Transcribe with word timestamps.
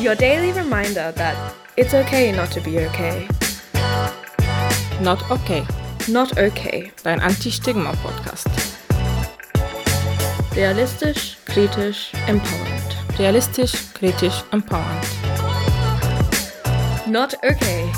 Your 0.00 0.14
daily 0.14 0.52
reminder 0.52 1.10
that 1.16 1.36
it's 1.76 1.92
okay 1.92 2.30
not 2.30 2.52
to 2.52 2.60
be 2.60 2.78
okay. 2.78 3.26
Not 5.02 5.28
okay. 5.28 5.66
Not 6.06 6.38
okay. 6.38 6.92
Dein 7.02 7.20
Anti-Stigma-Podcast. 7.20 8.46
Realistisch, 10.54 11.36
kritisch, 11.46 12.12
empowernd. 12.28 13.18
Realistisch, 13.18 13.72
kritisch, 13.94 14.44
empowernd. 14.52 15.04
Not 17.08 17.34
okay. 17.42 17.90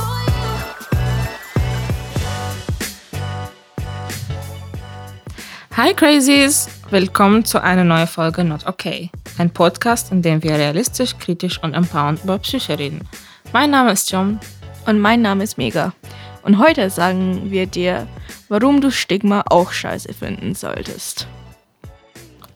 Hi 5.76 5.92
Crazies! 5.92 6.68
Willkommen 6.88 7.44
zu 7.44 7.62
einer 7.62 7.84
neuen 7.84 8.06
Folge 8.06 8.42
Not 8.42 8.66
Okay. 8.66 9.10
Ein 9.40 9.50
Podcast, 9.50 10.12
in 10.12 10.20
dem 10.20 10.42
wir 10.42 10.52
realistisch, 10.52 11.16
kritisch 11.16 11.62
und 11.62 11.72
empowernd 11.72 12.22
über 12.22 12.36
Psyche 12.40 12.78
reden. 12.78 13.08
Mein 13.54 13.70
Name 13.70 13.92
ist 13.92 14.10
John. 14.10 14.38
Und 14.84 15.00
mein 15.00 15.22
Name 15.22 15.44
ist 15.44 15.56
Mega. 15.56 15.94
Und 16.42 16.58
heute 16.58 16.90
sagen 16.90 17.50
wir 17.50 17.66
dir, 17.66 18.06
warum 18.50 18.82
du 18.82 18.90
Stigma 18.90 19.42
auch 19.48 19.72
scheiße 19.72 20.12
finden 20.12 20.54
solltest. 20.54 21.26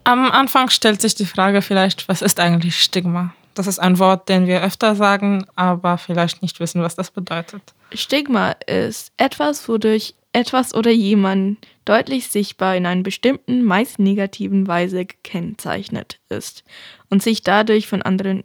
Am 0.04 0.30
Anfang 0.30 0.68
stellt 0.68 1.00
sich 1.00 1.14
die 1.14 1.24
Frage 1.24 1.62
vielleicht, 1.62 2.06
was 2.06 2.20
ist 2.20 2.38
eigentlich 2.38 2.78
Stigma? 2.78 3.32
Das 3.54 3.66
ist 3.66 3.78
ein 3.78 3.98
Wort, 3.98 4.28
den 4.28 4.46
wir 4.46 4.62
öfter 4.62 4.94
sagen, 4.94 5.46
aber 5.56 5.96
vielleicht 5.96 6.42
nicht 6.42 6.60
wissen, 6.60 6.82
was 6.82 6.96
das 6.96 7.10
bedeutet. 7.10 7.62
Stigma 7.94 8.56
ist 8.66 9.10
etwas, 9.16 9.66
wodurch 9.70 10.14
etwas 10.34 10.74
oder 10.74 10.90
jemand 10.90 11.66
deutlich 11.84 12.28
sichtbar 12.28 12.76
in 12.76 12.86
einer 12.86 13.02
bestimmten, 13.02 13.62
meist 13.62 13.98
negativen 13.98 14.66
Weise 14.66 15.04
gekennzeichnet 15.04 16.20
ist 16.28 16.64
und 17.10 17.22
sich 17.22 17.42
dadurch 17.42 17.86
von 17.86 18.02
anderen 18.02 18.42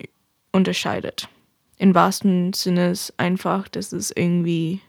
unterscheidet. 0.52 1.28
Im 1.78 1.96
wahrsten 1.96 2.54
Sinne 2.54 2.92
ist 2.92 3.14
einfach, 3.18 3.68
dass 3.68 3.94
es 3.94 4.12
irgendwie, 4.12 4.82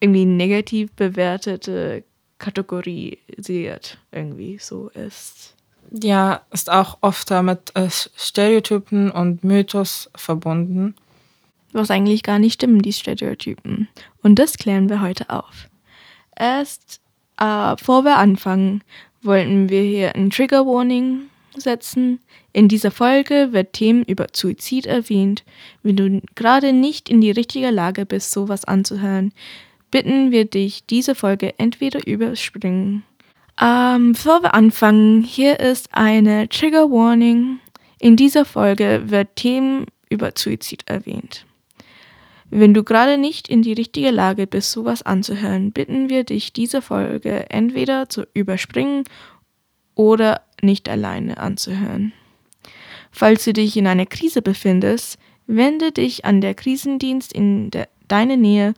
irgendwie 0.00 0.24
negativ 0.24 0.92
bewertete 0.92 2.04
kategorisiert 2.38 3.98
irgendwie 4.12 4.58
so 4.58 4.88
ist. 4.90 5.54
Ja, 5.90 6.42
ist 6.52 6.70
auch 6.70 6.98
oft 7.00 7.30
mit 7.42 7.74
äh, 7.74 7.88
Stereotypen 7.90 9.10
und 9.10 9.42
Mythos 9.42 10.10
verbunden. 10.14 10.94
Was 11.72 11.90
eigentlich 11.90 12.22
gar 12.22 12.38
nicht 12.38 12.54
stimmen, 12.54 12.80
die 12.80 12.92
Stereotypen. 12.92 13.88
Und 14.22 14.38
das 14.38 14.56
klären 14.56 14.88
wir 14.88 15.00
heute 15.00 15.30
auf. 15.30 15.68
Erst, 16.36 17.00
äh, 17.38 17.76
bevor 17.76 18.04
wir 18.04 18.16
anfangen, 18.16 18.82
wollten 19.22 19.68
wir 19.68 19.82
hier 19.82 20.14
ein 20.14 20.30
Trigger 20.30 20.66
Warning 20.66 21.22
setzen. 21.56 22.20
In 22.52 22.68
dieser 22.68 22.90
Folge 22.90 23.52
wird 23.52 23.72
Themen 23.72 24.04
über 24.04 24.26
Suizid 24.32 24.86
erwähnt. 24.86 25.44
Wenn 25.82 25.96
du 25.96 26.22
gerade 26.34 26.72
nicht 26.72 27.08
in 27.08 27.20
die 27.20 27.30
richtige 27.30 27.70
Lage 27.70 28.06
bist, 28.06 28.32
sowas 28.32 28.64
anzuhören, 28.64 29.32
bitten 29.90 30.30
wir 30.30 30.44
dich, 30.44 30.86
diese 30.86 31.14
Folge 31.14 31.58
entweder 31.58 32.06
überspringen. 32.06 33.04
Ähm, 33.60 34.12
bevor 34.12 34.42
wir 34.42 34.54
anfangen, 34.54 35.22
hier 35.22 35.58
ist 35.58 35.88
eine 35.92 36.48
Trigger 36.48 36.90
Warning. 36.90 37.58
In 37.98 38.16
dieser 38.16 38.44
Folge 38.44 39.02
wird 39.06 39.34
Themen 39.34 39.86
über 40.08 40.32
Suizid 40.36 40.84
erwähnt. 40.86 41.44
Wenn 42.50 42.72
du 42.74 42.82
gerade 42.82 43.18
nicht 43.18 43.48
in 43.48 43.62
die 43.62 43.74
richtige 43.74 44.10
Lage 44.10 44.46
bist, 44.46 44.72
sowas 44.72 45.02
anzuhören, 45.02 45.72
bitten 45.72 46.08
wir 46.08 46.24
dich, 46.24 46.52
diese 46.52 46.80
Folge 46.80 47.50
entweder 47.50 48.08
zu 48.08 48.26
überspringen 48.32 49.04
oder 49.94 50.40
nicht 50.62 50.88
alleine 50.88 51.38
anzuhören. 51.38 52.12
Falls 53.10 53.44
du 53.44 53.52
dich 53.52 53.76
in 53.76 53.86
einer 53.86 54.06
Krise 54.06 54.42
befindest, 54.42 55.18
wende 55.46 55.92
dich 55.92 56.24
an 56.24 56.40
der 56.40 56.54
Krisendienst 56.54 57.32
in 57.32 57.70
de 57.70 57.86
deiner 58.06 58.36
Nähe 58.36 58.72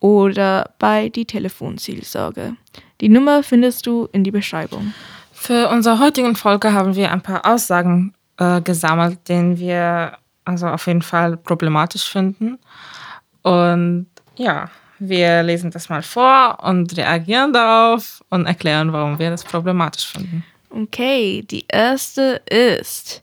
oder 0.00 0.74
bei 0.80 1.08
die 1.08 1.26
Telefonseelsorge. 1.26 2.56
Die 3.00 3.08
Nummer 3.08 3.44
findest 3.44 3.86
du 3.86 4.08
in 4.10 4.24
die 4.24 4.32
Beschreibung. 4.32 4.92
Für 5.32 5.68
unsere 5.68 6.00
heutigen 6.00 6.34
Folge 6.34 6.72
haben 6.72 6.96
wir 6.96 7.12
ein 7.12 7.22
paar 7.22 7.46
Aussagen 7.46 8.14
äh, 8.38 8.60
gesammelt, 8.60 9.28
den 9.28 9.58
wir 9.58 10.18
also 10.44 10.68
auf 10.68 10.86
jeden 10.86 11.02
Fall 11.02 11.36
problematisch 11.36 12.08
finden. 12.08 12.58
Und 13.42 14.06
ja, 14.36 14.70
wir 14.98 15.42
lesen 15.42 15.70
das 15.70 15.88
mal 15.88 16.02
vor 16.02 16.58
und 16.62 16.96
reagieren 16.96 17.52
darauf 17.52 18.22
und 18.30 18.46
erklären, 18.46 18.92
warum 18.92 19.18
wir 19.18 19.30
das 19.30 19.44
problematisch 19.44 20.06
finden. 20.06 20.44
Okay, 20.70 21.42
die 21.42 21.64
erste 21.68 22.42
ist, 22.48 23.22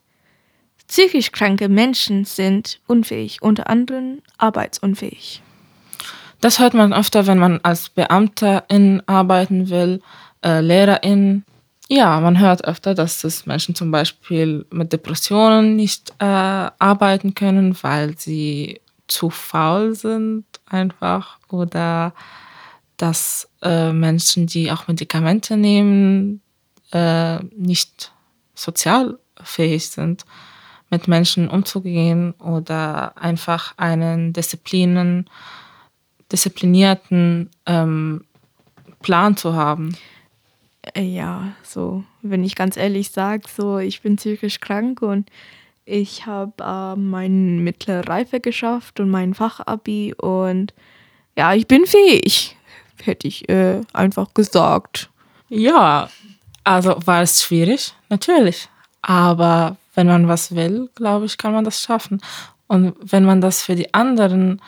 psychisch 0.87 1.31
kranke 1.31 1.69
Menschen 1.69 2.25
sind 2.25 2.79
unfähig, 2.87 3.41
unter 3.41 3.69
anderem 3.69 4.21
arbeitsunfähig. 4.37 5.41
Das 6.39 6.59
hört 6.59 6.73
man 6.73 6.91
öfter, 6.91 7.27
wenn 7.27 7.37
man 7.37 7.59
als 7.63 7.89
Beamterin 7.89 9.03
arbeiten 9.05 9.69
will, 9.69 10.01
äh, 10.43 10.59
Lehrerin. 10.59 11.43
Ja, 11.93 12.21
man 12.21 12.39
hört 12.39 12.63
öfter, 12.63 12.95
dass 12.95 13.19
das 13.19 13.45
Menschen 13.45 13.75
zum 13.75 13.91
Beispiel 13.91 14.65
mit 14.71 14.93
Depressionen 14.93 15.75
nicht 15.75 16.11
äh, 16.19 16.23
arbeiten 16.23 17.35
können, 17.35 17.75
weil 17.81 18.17
sie 18.17 18.79
zu 19.09 19.29
faul 19.29 19.93
sind 19.93 20.45
einfach 20.65 21.37
oder 21.49 22.13
dass 22.95 23.49
äh, 23.61 23.91
Menschen, 23.91 24.47
die 24.47 24.71
auch 24.71 24.87
Medikamente 24.87 25.57
nehmen, 25.57 26.39
äh, 26.93 27.39
nicht 27.57 28.13
sozialfähig 28.55 29.89
sind, 29.89 30.23
mit 30.89 31.09
Menschen 31.09 31.49
umzugehen 31.49 32.31
oder 32.39 33.17
einfach 33.17 33.73
einen 33.75 34.31
Disziplinen, 34.31 35.29
disziplinierten 36.31 37.49
ähm, 37.65 38.23
Plan 39.01 39.35
zu 39.35 39.55
haben. 39.55 39.93
Ja, 40.97 41.53
so, 41.63 42.03
wenn 42.21 42.43
ich 42.43 42.55
ganz 42.55 42.75
ehrlich 42.75 43.11
sage, 43.11 43.43
so, 43.47 43.77
ich 43.77 44.01
bin 44.01 44.15
psychisch 44.15 44.59
krank 44.59 45.01
und 45.01 45.29
ich 45.85 46.25
habe 46.25 46.53
äh, 46.59 46.95
meine 46.95 47.61
mittlere 47.61 48.07
Reife 48.07 48.39
geschafft 48.39 48.99
und 48.99 49.09
mein 49.09 49.33
Fachabi 49.33 50.13
und 50.15 50.73
ja, 51.37 51.53
ich 51.53 51.67
bin 51.67 51.85
fähig, 51.85 52.57
hätte 53.03 53.27
ich 53.27 53.47
äh, 53.49 53.81
einfach 53.93 54.33
gesagt. 54.33 55.09
Ja, 55.49 56.09
also 56.63 56.97
war 57.05 57.21
es 57.21 57.43
schwierig, 57.43 57.93
natürlich. 58.09 58.69
Aber 59.01 59.77
wenn 59.95 60.07
man 60.07 60.27
was 60.27 60.55
will, 60.55 60.89
glaube 60.95 61.25
ich, 61.25 61.37
kann 61.37 61.53
man 61.53 61.63
das 61.63 61.81
schaffen. 61.81 62.21
Und 62.67 62.95
wenn 63.01 63.25
man 63.25 63.41
das 63.41 63.61
für 63.61 63.75
die 63.75 63.93
anderen 63.93 64.61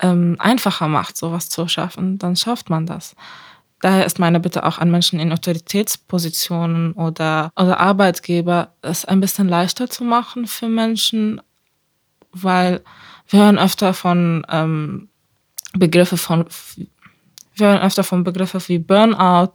ähm, 0.00 0.36
einfacher 0.38 0.88
macht, 0.88 1.16
sowas 1.16 1.48
zu 1.48 1.68
schaffen, 1.68 2.18
dann 2.18 2.36
schafft 2.36 2.70
man 2.70 2.86
das. 2.86 3.14
Daher 3.82 4.06
ist 4.06 4.20
meine 4.20 4.38
Bitte 4.38 4.64
auch 4.64 4.78
an 4.78 4.92
Menschen 4.92 5.18
in 5.18 5.32
Autoritätspositionen 5.32 6.92
oder, 6.92 7.50
oder 7.56 7.80
Arbeitgeber, 7.80 8.74
es 8.80 9.04
ein 9.04 9.18
bisschen 9.18 9.48
leichter 9.48 9.90
zu 9.90 10.04
machen 10.04 10.46
für 10.46 10.68
Menschen, 10.68 11.40
weil 12.30 12.80
wir 13.28 13.40
hören 13.40 13.58
öfter 13.58 13.92
von 13.92 14.46
ähm, 14.48 15.08
Begriffe 15.74 16.16
von 16.16 16.46
wir 17.56 17.66
hören 17.66 17.80
öfter 17.80 18.04
von 18.04 18.22
Begriffen 18.22 18.62
wie 18.68 18.78
Burnout 18.78 19.54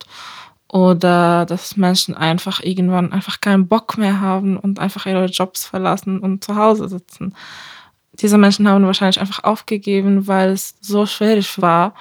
oder 0.68 1.46
dass 1.46 1.78
Menschen 1.78 2.14
einfach 2.14 2.60
irgendwann 2.62 3.14
einfach 3.14 3.40
keinen 3.40 3.70
Bock 3.70 3.98
mehr 3.98 4.20
haben 4.20 4.58
und 4.58 4.78
einfach 4.80 5.06
ihre 5.06 5.28
Jobs 5.28 5.66
verlassen 5.66 6.20
und 6.20 6.44
zu 6.44 6.58
Hause 6.58 6.90
sitzen. 6.90 7.34
Diese 8.12 8.38
Menschen 8.38 8.68
haben 8.68 8.86
wahrscheinlich 8.86 9.22
einfach 9.22 9.46
aufgegeben, 9.46 10.28
weil 10.28 10.50
es 10.50 10.76
so 10.82 11.06
schwierig 11.06 11.62
war, 11.62 11.94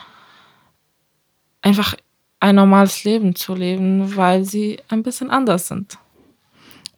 einfach 1.63 1.95
ein 2.41 2.57
normales 2.57 3.05
Leben 3.05 3.35
zu 3.35 3.55
leben, 3.55 4.17
weil 4.17 4.45
sie 4.45 4.79
ein 4.89 5.03
bisschen 5.03 5.31
anders 5.31 5.69
sind. 5.69 5.99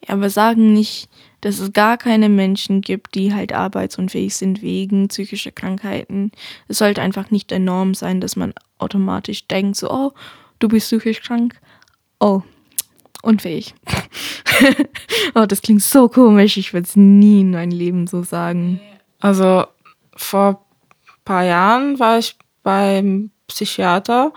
Ja, 0.07 0.19
wir 0.19 0.29
sagen 0.29 0.73
nicht, 0.73 1.09
dass 1.41 1.59
es 1.59 1.71
gar 1.71 1.97
keine 1.97 2.29
Menschen 2.29 2.81
gibt, 2.81 3.15
die 3.15 3.33
halt 3.33 3.53
arbeitsunfähig 3.53 4.35
sind 4.35 4.61
wegen 4.61 5.07
psychischer 5.07 5.51
Krankheiten. 5.51 6.31
Es 6.67 6.79
sollte 6.79 7.01
einfach 7.01 7.31
nicht 7.31 7.51
der 7.51 7.59
Norm 7.59 7.93
sein, 7.93 8.19
dass 8.19 8.35
man 8.35 8.53
automatisch 8.77 9.47
denkt, 9.47 9.77
so, 9.77 9.89
oh, 9.89 10.11
du 10.59 10.67
bist 10.67 10.87
psychisch 10.87 11.21
krank. 11.21 11.59
Oh, 12.19 12.41
unfähig. 13.21 13.73
oh, 15.35 15.45
das 15.45 15.61
klingt 15.61 15.81
so 15.81 16.09
komisch. 16.09 16.57
Ich 16.57 16.73
würde 16.73 16.87
es 16.87 16.95
nie 16.95 17.41
in 17.41 17.51
meinem 17.51 17.71
Leben 17.71 18.07
so 18.07 18.23
sagen. 18.23 18.81
Also 19.19 19.65
vor 20.15 20.65
ein 21.07 21.23
paar 21.23 21.43
Jahren 21.43 21.99
war 21.99 22.19
ich 22.19 22.35
beim 22.63 23.31
Psychiater 23.47 24.33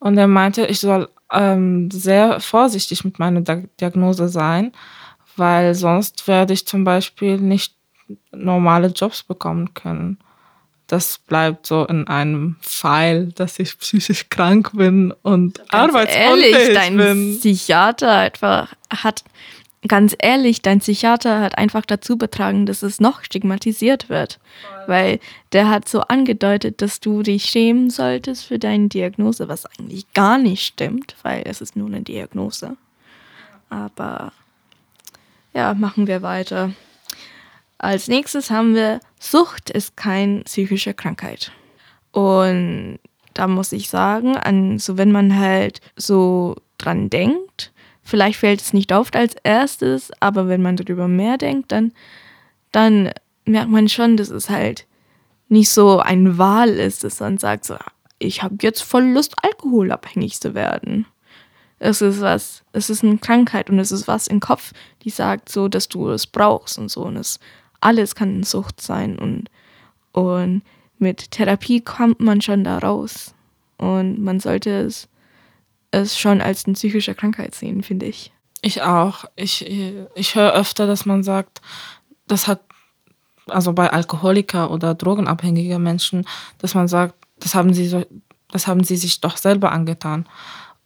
und 0.00 0.18
er 0.18 0.26
meinte, 0.26 0.66
ich 0.66 0.80
soll 0.80 1.08
ähm, 1.32 1.90
sehr 1.90 2.40
vorsichtig 2.40 3.04
mit 3.04 3.18
meiner 3.18 3.42
Diagnose 3.42 4.28
sein, 4.28 4.72
weil 5.36 5.74
sonst 5.74 6.26
werde 6.26 6.52
ich 6.52 6.66
zum 6.66 6.84
Beispiel 6.84 7.38
nicht 7.38 7.74
normale 8.32 8.88
Jobs 8.88 9.22
bekommen 9.22 9.74
können. 9.74 10.18
Das 10.86 11.18
bleibt 11.18 11.66
so 11.66 11.86
in 11.86 12.08
einem 12.08 12.56
Pfeil, 12.62 13.26
dass 13.32 13.58
ich 13.60 13.78
psychisch 13.78 14.28
krank 14.28 14.72
bin 14.72 15.14
und 15.22 15.72
arbeitsunfähig 15.72 16.54
ehrlich, 16.54 16.74
dein 16.74 16.96
bin. 16.96 17.38
Psychiater 17.38 18.12
einfach 18.12 18.74
hat 18.90 19.22
ganz 19.88 20.14
ehrlich, 20.18 20.62
dein 20.62 20.80
Psychiater 20.80 21.40
hat 21.40 21.56
einfach 21.56 21.86
dazu 21.86 22.18
betragen, 22.18 22.66
dass 22.66 22.82
es 22.82 23.00
noch 23.00 23.24
stigmatisiert 23.24 24.08
wird. 24.08 24.38
Weil 24.86 25.20
der 25.52 25.70
hat 25.70 25.88
so 25.88 26.02
angedeutet, 26.02 26.82
dass 26.82 27.00
du 27.00 27.22
dich 27.22 27.44
schämen 27.46 27.90
solltest 27.90 28.44
für 28.44 28.58
deine 28.58 28.88
Diagnose, 28.88 29.48
was 29.48 29.66
eigentlich 29.66 30.12
gar 30.12 30.38
nicht 30.38 30.64
stimmt, 30.66 31.16
weil 31.22 31.42
es 31.46 31.60
ist 31.60 31.76
nur 31.76 31.88
eine 31.88 32.02
Diagnose. 32.02 32.76
Aber 33.70 34.32
ja, 35.54 35.74
machen 35.74 36.06
wir 36.06 36.22
weiter. 36.22 36.72
Als 37.78 38.08
nächstes 38.08 38.50
haben 38.50 38.74
wir 38.74 39.00
Sucht 39.18 39.70
ist 39.70 39.96
keine 39.96 40.40
psychische 40.42 40.92
Krankheit. 40.92 41.52
Und 42.12 42.98
da 43.32 43.46
muss 43.46 43.72
ich 43.72 43.88
sagen, 43.88 44.36
an, 44.36 44.78
so 44.78 44.98
wenn 44.98 45.12
man 45.12 45.38
halt 45.38 45.80
so 45.96 46.56
dran 46.78 47.08
denkt, 47.08 47.72
vielleicht 48.02 48.38
fällt 48.38 48.60
es 48.60 48.72
nicht 48.72 48.92
auf 48.92 49.10
als 49.14 49.34
erstes, 49.42 50.10
aber 50.20 50.48
wenn 50.48 50.62
man 50.62 50.76
darüber 50.76 51.08
mehr 51.08 51.38
denkt, 51.38 51.72
dann, 51.72 51.92
dann 52.72 53.10
merkt 53.44 53.70
man 53.70 53.88
schon, 53.88 54.16
dass 54.16 54.30
es 54.30 54.50
halt 54.50 54.86
nicht 55.48 55.70
so 55.70 55.98
eine 55.98 56.38
Wahl 56.38 56.70
ist, 56.70 57.04
dass 57.04 57.20
man 57.20 57.38
sagt, 57.38 57.64
so, 57.64 57.76
ich 58.18 58.42
habe 58.42 58.56
jetzt 58.62 58.82
voll 58.82 59.04
Lust, 59.04 59.34
alkoholabhängig 59.42 60.40
zu 60.40 60.54
werden. 60.54 61.06
Es 61.78 62.02
ist 62.02 62.20
was, 62.20 62.62
es 62.72 62.90
ist 62.90 63.02
eine 63.02 63.18
Krankheit 63.18 63.70
und 63.70 63.78
es 63.78 63.90
ist 63.90 64.06
was 64.06 64.26
im 64.26 64.38
Kopf, 64.40 64.72
die 65.02 65.10
sagt 65.10 65.48
so, 65.48 65.68
dass 65.68 65.88
du 65.88 66.10
es 66.10 66.26
brauchst 66.26 66.78
und 66.78 66.90
so. 66.90 67.02
Und 67.02 67.16
es 67.16 67.40
alles 67.80 68.14
kann 68.14 68.34
eine 68.34 68.44
Sucht 68.44 68.80
sein 68.80 69.18
und, 69.18 69.48
und 70.12 70.62
mit 70.98 71.30
Therapie 71.30 71.80
kommt 71.80 72.20
man 72.20 72.42
schon 72.42 72.62
da 72.62 72.78
raus. 72.78 73.34
Und 73.78 74.22
man 74.22 74.38
sollte 74.38 74.70
es, 74.70 75.08
es 75.90 76.18
schon 76.18 76.40
als 76.40 76.66
eine 76.66 76.74
psychische 76.74 77.14
Krankheit 77.14 77.54
sehen, 77.54 77.82
finde 77.82 78.06
ich. 78.06 78.32
Ich 78.62 78.82
auch. 78.82 79.24
Ich, 79.36 79.66
ich 80.14 80.34
höre 80.34 80.52
öfter, 80.52 80.86
dass 80.86 81.06
man 81.06 81.22
sagt, 81.22 81.60
das 82.26 82.46
hat, 82.46 82.60
also 83.48 83.72
bei 83.72 83.90
Alkoholiker 83.90 84.70
oder 84.70 84.94
drogenabhängigen 84.94 85.82
Menschen, 85.82 86.26
dass 86.58 86.74
man 86.74 86.88
sagt, 86.88 87.14
das 87.38 87.54
haben 87.54 87.72
sie, 87.72 87.88
so, 87.88 88.04
das 88.52 88.66
haben 88.66 88.84
sie 88.84 88.96
sich 88.96 89.20
doch 89.20 89.36
selber 89.36 89.72
angetan. 89.72 90.28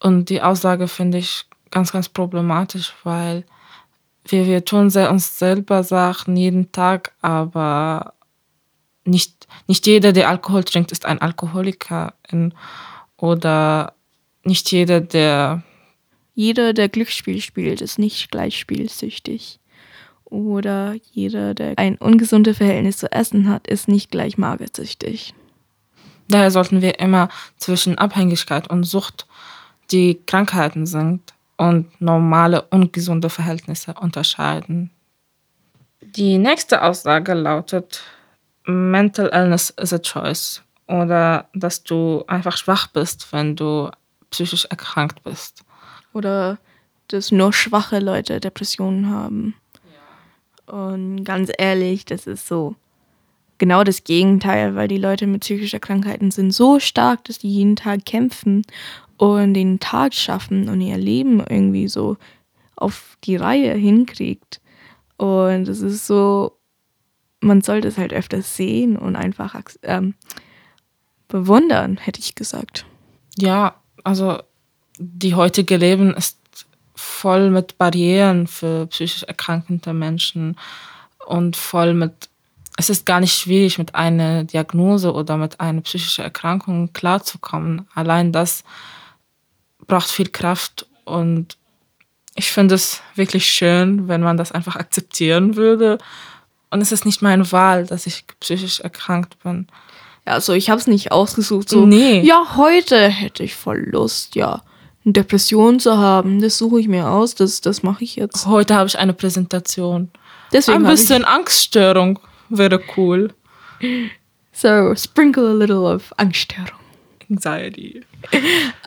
Und 0.00 0.30
die 0.30 0.42
Aussage 0.42 0.88
finde 0.88 1.18
ich 1.18 1.46
ganz, 1.70 1.92
ganz 1.92 2.08
problematisch, 2.08 2.94
weil 3.02 3.44
wir, 4.26 4.46
wir 4.46 4.64
tun 4.64 4.90
uns 4.94 5.38
selber 5.38 5.82
Sachen 5.82 6.36
jeden 6.36 6.72
Tag, 6.72 7.12
aber 7.20 8.14
nicht, 9.04 9.46
nicht 9.66 9.86
jeder, 9.86 10.12
der 10.12 10.28
Alkohol 10.28 10.64
trinkt, 10.64 10.92
ist 10.92 11.04
ein 11.04 11.20
Alkoholiker. 11.20 12.14
Oder 13.16 13.94
nicht 14.44 14.70
jeder, 14.70 15.00
der. 15.00 15.62
Jeder, 16.36 16.72
der 16.72 16.88
Glücksspiel 16.88 17.40
spielt, 17.40 17.80
ist 17.80 17.98
nicht 17.98 18.30
gleich 18.30 18.58
spielsüchtig. 18.58 19.60
Oder 20.24 20.96
jeder, 21.12 21.54
der 21.54 21.78
ein 21.78 21.96
ungesundes 21.96 22.56
Verhältnis 22.56 22.96
zu 22.96 23.12
Essen 23.12 23.48
hat, 23.48 23.68
ist 23.68 23.86
nicht 23.86 24.10
gleich 24.10 24.36
magersüchtig. 24.36 25.32
Daher 26.28 26.50
sollten 26.50 26.82
wir 26.82 26.98
immer 26.98 27.28
zwischen 27.56 27.98
Abhängigkeit 27.98 28.68
und 28.68 28.82
Sucht, 28.82 29.26
die 29.92 30.18
Krankheiten 30.26 30.86
sind, 30.86 31.34
und 31.56 32.00
normale 32.00 32.62
ungesunde 32.62 33.30
Verhältnisse 33.30 33.94
unterscheiden. 33.94 34.90
Die 36.00 36.38
nächste 36.38 36.82
Aussage 36.82 37.34
lautet, 37.34 38.02
Mental 38.66 39.30
Illness 39.32 39.70
is 39.70 39.92
a 39.92 39.98
choice 39.98 40.62
oder 40.86 41.48
dass 41.54 41.82
du 41.82 42.24
einfach 42.26 42.56
schwach 42.56 42.86
bist, 42.88 43.32
wenn 43.32 43.56
du 43.56 43.90
psychisch 44.34 44.64
erkrankt 44.66 45.22
bist. 45.22 45.64
Oder 46.12 46.58
dass 47.08 47.30
nur 47.30 47.52
schwache 47.52 47.98
Leute 47.98 48.40
Depressionen 48.40 49.10
haben. 49.10 49.54
Ja. 50.66 50.74
Und 50.74 51.24
ganz 51.24 51.50
ehrlich, 51.56 52.04
das 52.04 52.26
ist 52.26 52.46
so 52.46 52.74
genau 53.58 53.84
das 53.84 54.04
Gegenteil, 54.04 54.74
weil 54.74 54.88
die 54.88 54.98
Leute 54.98 55.26
mit 55.26 55.42
psychischen 55.42 55.80
Krankheiten 55.80 56.30
sind 56.30 56.52
so 56.52 56.80
stark, 56.80 57.24
dass 57.24 57.38
die 57.38 57.50
jeden 57.50 57.76
Tag 57.76 58.04
kämpfen 58.04 58.62
und 59.16 59.54
den 59.54 59.78
Tag 59.80 60.14
schaffen 60.14 60.68
und 60.68 60.80
ihr 60.80 60.98
Leben 60.98 61.40
irgendwie 61.40 61.88
so 61.88 62.16
auf 62.76 63.16
die 63.24 63.36
Reihe 63.36 63.74
hinkriegt. 63.74 64.60
Und 65.16 65.68
es 65.68 65.80
ist 65.80 66.06
so, 66.06 66.58
man 67.40 67.60
sollte 67.60 67.88
es 67.88 67.98
halt 67.98 68.12
öfters 68.12 68.56
sehen 68.56 68.96
und 68.96 69.14
einfach 69.14 69.54
ähm, 69.82 70.14
bewundern, 71.28 71.98
hätte 71.98 72.20
ich 72.20 72.34
gesagt. 72.34 72.86
Ja, 73.36 73.76
also 74.04 74.38
die 74.98 75.34
heutige 75.34 75.76
Leben 75.76 76.14
ist 76.14 76.38
voll 76.94 77.50
mit 77.50 77.78
Barrieren 77.78 78.46
für 78.46 78.86
psychisch 78.86 79.24
erkrankte 79.24 79.92
Menschen 79.92 80.56
und 81.26 81.56
voll 81.56 81.94
mit 81.94 82.28
es 82.76 82.90
ist 82.90 83.06
gar 83.06 83.20
nicht 83.20 83.38
schwierig, 83.38 83.78
mit 83.78 83.94
einer 83.94 84.44
Diagnose 84.44 85.12
oder 85.12 85.36
mit 85.36 85.60
einer 85.60 85.80
psychischen 85.82 86.24
Erkrankung 86.24 86.92
klarzukommen. 86.92 87.86
Allein 87.94 88.32
das 88.32 88.64
braucht 89.86 90.08
viel 90.08 90.28
Kraft 90.28 90.86
und 91.04 91.56
ich 92.34 92.50
finde 92.50 92.74
es 92.74 93.00
wirklich 93.14 93.46
schön, 93.46 94.08
wenn 94.08 94.22
man 94.22 94.36
das 94.36 94.50
einfach 94.50 94.74
akzeptieren 94.74 95.54
würde. 95.54 95.98
Und 96.70 96.80
es 96.80 96.90
ist 96.90 97.06
nicht 97.06 97.22
meine 97.22 97.52
Wahl, 97.52 97.86
dass 97.86 98.06
ich 98.06 98.24
psychisch 98.40 98.80
erkrankt 98.80 99.40
bin. 99.44 99.68
Ja, 100.26 100.32
also 100.34 100.52
ich 100.52 100.70
habe 100.70 100.80
es 100.80 100.86
nicht 100.86 101.12
ausgesucht. 101.12 101.68
So, 101.68 101.86
nee. 101.86 102.20
Ja, 102.20 102.56
heute 102.56 103.08
hätte 103.08 103.42
ich 103.42 103.54
voll 103.54 103.88
Lust, 103.90 104.34
ja, 104.34 104.62
eine 105.04 105.12
Depression 105.12 105.80
zu 105.80 105.98
haben. 105.98 106.40
Das 106.40 106.58
suche 106.58 106.80
ich 106.80 106.88
mir 106.88 107.08
aus, 107.08 107.34
das, 107.34 107.60
das 107.60 107.82
mache 107.82 108.04
ich 108.04 108.16
jetzt. 108.16 108.46
Heute 108.46 108.74
habe 108.74 108.88
ich 108.88 108.98
eine 108.98 109.12
Präsentation. 109.12 110.10
Deswegen 110.52 110.84
Ein 110.84 110.90
bisschen 110.90 111.24
Angststörung 111.24 112.18
wäre 112.48 112.80
cool. 112.96 113.32
So, 114.52 114.94
sprinkle 114.94 115.48
a 115.48 115.52
little 115.52 115.80
of 115.80 116.12
Angststörung. 116.16 116.78
Anxiety. 117.28 118.02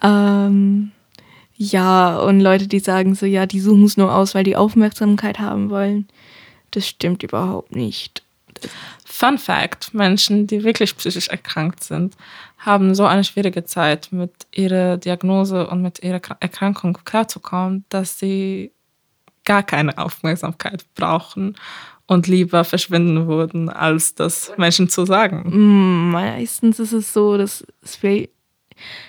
ähm, 0.02 0.92
ja, 1.56 2.18
und 2.20 2.40
Leute, 2.40 2.68
die 2.68 2.80
sagen 2.80 3.16
so, 3.16 3.26
ja, 3.26 3.46
die 3.46 3.60
suchen 3.60 3.84
es 3.84 3.98
nur 3.98 4.14
aus, 4.14 4.36
weil 4.36 4.44
die 4.44 4.56
Aufmerksamkeit 4.56 5.40
haben 5.40 5.70
wollen. 5.70 6.08
Das 6.72 6.88
stimmt 6.88 7.24
überhaupt 7.24 7.76
nicht. 7.76 8.24
Fun 9.06 9.38
Fact: 9.38 9.94
Menschen, 9.94 10.48
die 10.48 10.64
wirklich 10.64 10.96
psychisch 10.98 11.28
erkrankt 11.28 11.84
sind, 11.84 12.16
haben 12.58 12.96
so 12.96 13.06
eine 13.06 13.24
schwierige 13.24 13.66
Zeit, 13.66 14.10
mit 14.12 14.32
ihrer 14.54 14.98
Diagnose 14.98 15.68
und 15.68 15.82
mit 15.82 16.04
ihrer 16.04 16.22
Erkrankung 16.40 16.98
klarzukommen, 17.06 17.86
dass 17.90 18.20
sie 18.20 18.72
gar 19.46 19.64
keine 19.64 19.98
Aufmerksamkeit 19.98 20.86
brauchen 20.96 21.56
und 22.06 22.28
lieber 22.28 22.64
verschwinden 22.64 23.28
würden, 23.28 23.70
als 23.70 24.16
das 24.16 24.52
Menschen 24.58 24.90
zu 24.90 25.06
sagen. 25.06 25.44
Mm, 25.50 26.12
meistens 26.12 26.80
ist 26.80 26.94
es 26.94 27.14
so, 27.14 27.38
dass 27.38 27.66
es 27.82 27.96
fällt, 27.96 28.30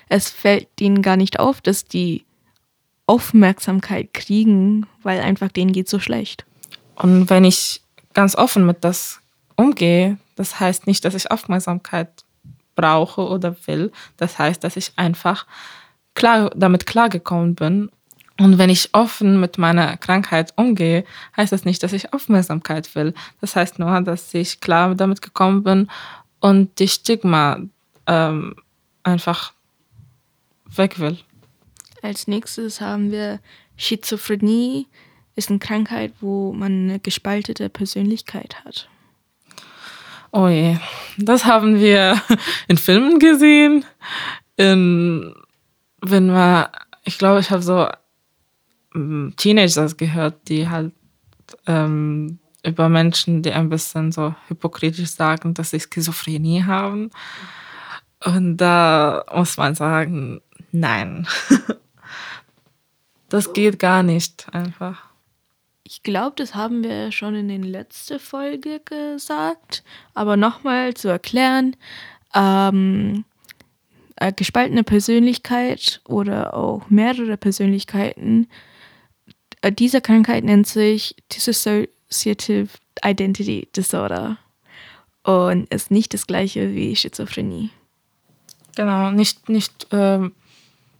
es 0.08 0.30
fällt 0.30 0.68
ihnen 0.80 1.02
gar 1.02 1.16
nicht 1.16 1.38
auf, 1.38 1.60
dass 1.60 1.84
die 1.84 2.24
Aufmerksamkeit 3.06 4.12
kriegen, 4.12 4.86
weil 5.02 5.20
einfach 5.20 5.48
denen 5.48 5.72
geht 5.72 5.88
so 5.88 5.98
schlecht. 5.98 6.44
Und 6.94 7.30
wenn 7.30 7.44
ich 7.44 7.82
ganz 8.12 8.34
offen 8.34 8.66
mit 8.66 8.84
das 8.84 9.20
umgehe, 9.58 10.18
das 10.36 10.60
heißt 10.60 10.86
nicht, 10.86 11.04
dass 11.04 11.14
ich 11.14 11.30
Aufmerksamkeit 11.30 12.24
brauche 12.76 13.22
oder 13.26 13.56
will. 13.66 13.90
Das 14.16 14.38
heißt, 14.38 14.62
dass 14.62 14.76
ich 14.76 14.92
einfach 14.96 15.46
klar, 16.14 16.50
damit 16.54 16.86
klargekommen 16.86 17.56
bin. 17.56 17.90
Und 18.38 18.56
wenn 18.56 18.70
ich 18.70 18.90
offen 18.92 19.40
mit 19.40 19.58
meiner 19.58 19.96
Krankheit 19.96 20.52
umgehe, 20.54 21.04
heißt 21.36 21.50
das 21.50 21.64
nicht, 21.64 21.82
dass 21.82 21.92
ich 21.92 22.12
Aufmerksamkeit 22.14 22.94
will. 22.94 23.14
Das 23.40 23.56
heißt 23.56 23.80
nur, 23.80 24.00
dass 24.02 24.32
ich 24.32 24.60
klar 24.60 24.94
damit 24.94 25.22
gekommen 25.22 25.64
bin 25.64 25.90
und 26.38 26.78
die 26.78 26.86
Stigma 26.86 27.58
ähm, 28.06 28.54
einfach 29.02 29.52
weg 30.66 31.00
will. 31.00 31.18
Als 32.00 32.28
nächstes 32.28 32.80
haben 32.80 33.10
wir 33.10 33.40
Schizophrenie, 33.76 34.86
ist 35.34 35.50
eine 35.50 35.58
Krankheit, 35.58 36.12
wo 36.20 36.52
man 36.52 36.90
eine 36.90 37.00
gespaltete 37.00 37.68
Persönlichkeit 37.68 38.64
hat. 38.64 38.88
Oh 40.30 40.48
je, 40.48 40.76
das 41.16 41.44
haben 41.44 41.78
wir 41.78 42.20
in 42.68 42.76
Filmen 42.76 43.18
gesehen. 43.18 43.84
In, 44.56 45.34
wenn 46.02 46.26
man, 46.26 46.66
ich 47.04 47.18
glaube, 47.18 47.40
ich 47.40 47.50
habe 47.50 47.62
so 47.62 47.88
ähm, 48.94 49.32
Teenagers 49.36 49.96
gehört, 49.96 50.48
die 50.48 50.68
halt 50.68 50.92
ähm, 51.66 52.38
über 52.62 52.88
Menschen, 52.88 53.42
die 53.42 53.52
ein 53.52 53.68
bisschen 53.68 54.12
so 54.12 54.34
hypokritisch 54.48 55.10
sagen, 55.10 55.54
dass 55.54 55.70
sie 55.70 55.80
Schizophrenie 55.80 56.64
haben. 56.64 57.10
Und 58.24 58.56
da 58.56 59.24
muss 59.34 59.56
man 59.56 59.74
sagen, 59.74 60.40
nein. 60.72 61.26
das 63.28 63.52
geht 63.52 63.78
gar 63.78 64.02
nicht 64.02 64.46
einfach. 64.52 65.07
Ich 65.90 66.02
glaube, 66.02 66.34
das 66.36 66.54
haben 66.54 66.84
wir 66.84 67.12
schon 67.12 67.34
in 67.34 67.48
den 67.48 67.62
letzten 67.62 68.18
Folge 68.18 68.80
gesagt. 68.84 69.82
Aber 70.12 70.36
nochmal 70.36 70.92
zu 70.92 71.08
erklären, 71.08 71.76
ähm, 72.34 73.24
äh, 74.16 74.30
gespaltene 74.34 74.84
Persönlichkeit 74.84 76.02
oder 76.06 76.52
auch 76.52 76.90
mehrere 76.90 77.38
Persönlichkeiten 77.38 78.48
äh, 79.62 79.72
diese 79.72 80.02
Krankheit 80.02 80.44
nennt 80.44 80.66
sich 80.66 81.16
Dissociative 81.32 82.68
Identity 83.02 83.68
Disorder 83.74 84.36
und 85.22 85.72
ist 85.72 85.90
nicht 85.90 86.12
das 86.12 86.26
gleiche 86.26 86.74
wie 86.74 86.94
Schizophrenie. 86.96 87.70
Genau, 88.76 89.10
nicht, 89.10 89.48
nicht, 89.48 89.86
ähm, 89.92 90.32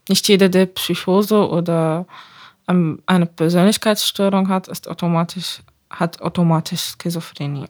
nicht 0.07 0.27
jeder, 0.27 0.49
der 0.49 0.65
Psychose 0.65 1.47
oder 1.47 2.07
eine 2.69 3.25
Persönlichkeitsstörung 3.25 4.47
hat, 4.49 4.67
ist 4.67 4.87
automatisch, 4.87 5.61
hat 5.89 6.21
automatisch 6.21 6.93
Schizophrenie. 7.01 7.65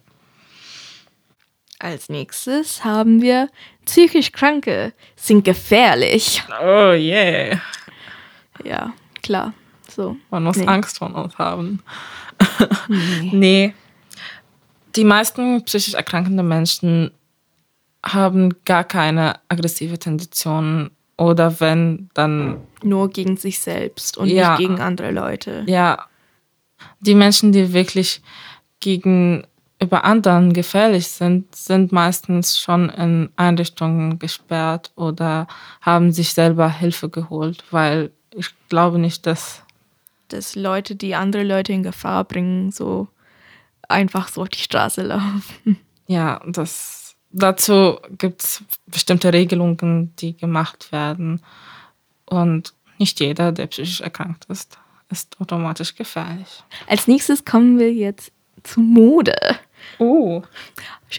Als 1.79 2.09
nächstes 2.09 2.83
haben 2.83 3.21
wir 3.21 3.49
psychisch 3.85 4.33
Kranke 4.33 4.93
sind 5.15 5.45
gefährlich. 5.45 6.43
Oh 6.61 6.91
yeah. 6.91 7.61
Ja, 8.65 8.93
klar. 9.23 9.53
So. 9.89 10.17
Man 10.29 10.43
muss 10.43 10.57
Nee. 10.57 10.67
Angst 10.67 10.97
vor 10.97 11.13
uns 11.15 11.37
haben. 11.37 11.81
Nee. 12.89 13.29
Nee. 13.33 13.73
Die 14.95 15.03
meisten 15.05 15.63
psychisch 15.65 15.93
erkrankenden 15.93 16.47
Menschen 16.47 17.11
haben 18.05 18.53
gar 18.65 18.83
keine 18.83 19.39
aggressive 19.47 19.97
Tendenzen 19.99 20.89
oder 21.19 21.59
wenn, 21.59 22.09
dann 22.13 22.57
Nur 22.83 23.09
gegen 23.09 23.37
sich 23.37 23.59
selbst 23.59 24.17
und 24.17 24.29
Ja. 24.29 24.51
nicht 24.51 24.59
gegen 24.59 24.79
andere 24.79 25.11
Leute. 25.11 25.63
ja, 25.67 26.05
die 27.01 27.13
Menschen, 27.15 27.51
die 27.51 27.73
wirklich 27.73 28.21
gegenüber 28.79 30.03
anderen 30.03 30.53
gefährlich 30.53 31.07
sind, 31.09 31.53
sind 31.55 31.91
meistens 31.91 32.57
schon 32.59 32.89
in 32.89 33.29
Einrichtungen 33.35 34.17
gesperrt 34.19 34.91
oder 34.95 35.47
haben 35.81 36.11
sich 36.11 36.33
selber 36.33 36.69
Hilfe 36.69 37.09
geholt, 37.09 37.63
weil 37.71 38.11
ich 38.33 38.49
glaube 38.69 38.99
nicht, 38.99 39.25
dass 39.25 39.63
Dass 40.29 40.55
Leute, 40.55 40.95
die 40.95 41.15
andere 41.15 41.43
Leute 41.43 41.73
in 41.73 41.83
Gefahr 41.83 42.23
bringen, 42.23 42.71
so 42.71 43.07
einfach 43.89 44.27
so 44.29 44.43
auf 44.43 44.49
die 44.49 44.59
Straße 44.59 45.01
laufen. 45.01 45.77
Ja, 46.07 46.41
das, 46.47 46.98
dazu 47.31 47.99
gibt 48.17 48.43
es 48.43 48.63
bestimmte 48.87 49.33
Regelungen, 49.33 50.15
die 50.17 50.35
gemacht 50.35 50.91
werden. 50.91 51.41
Und 52.25 52.73
nicht 52.97 53.19
jeder, 53.19 53.51
der 53.51 53.67
psychisch 53.67 54.01
erkrankt 54.01 54.45
ist, 54.45 54.77
ist 55.09 55.39
automatisch 55.39 55.95
gefährlich. 55.95 56.63
Als 56.87 57.07
nächstes 57.07 57.45
kommen 57.45 57.79
wir 57.79 57.93
jetzt 57.93 58.31
zu 58.63 58.81
Mode. 58.81 59.35
Oh. 59.97 60.43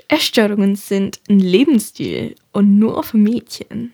Essstörungen 0.09 0.77
sind 0.77 1.21
ein 1.29 1.41
Lebensstil 1.41 2.37
und 2.53 2.79
nur 2.79 3.03
für 3.03 3.17
Mädchen. 3.17 3.93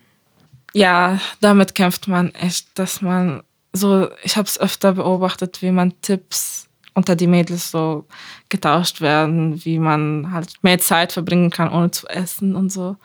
Ja, 0.75 1.20
damit 1.40 1.75
kämpft 1.75 2.08
man 2.08 2.35
echt, 2.35 2.78
dass 2.78 3.00
man 3.00 3.42
so, 3.73 4.08
ich 4.23 4.37
habe 4.37 4.46
es 4.46 4.58
öfter 4.58 4.92
beobachtet, 4.92 5.62
wie 5.62 5.70
man 5.70 6.00
Tipps 6.02 6.65
unter 6.96 7.14
die 7.14 7.26
Mädels 7.26 7.70
so 7.70 8.06
getauscht 8.48 9.00
werden, 9.00 9.62
wie 9.64 9.78
man 9.78 10.32
halt 10.32 10.54
mehr 10.62 10.78
Zeit 10.78 11.12
verbringen 11.12 11.50
kann, 11.50 11.70
ohne 11.70 11.90
zu 11.90 12.08
essen 12.08 12.56
und 12.56 12.72
so. 12.72 12.96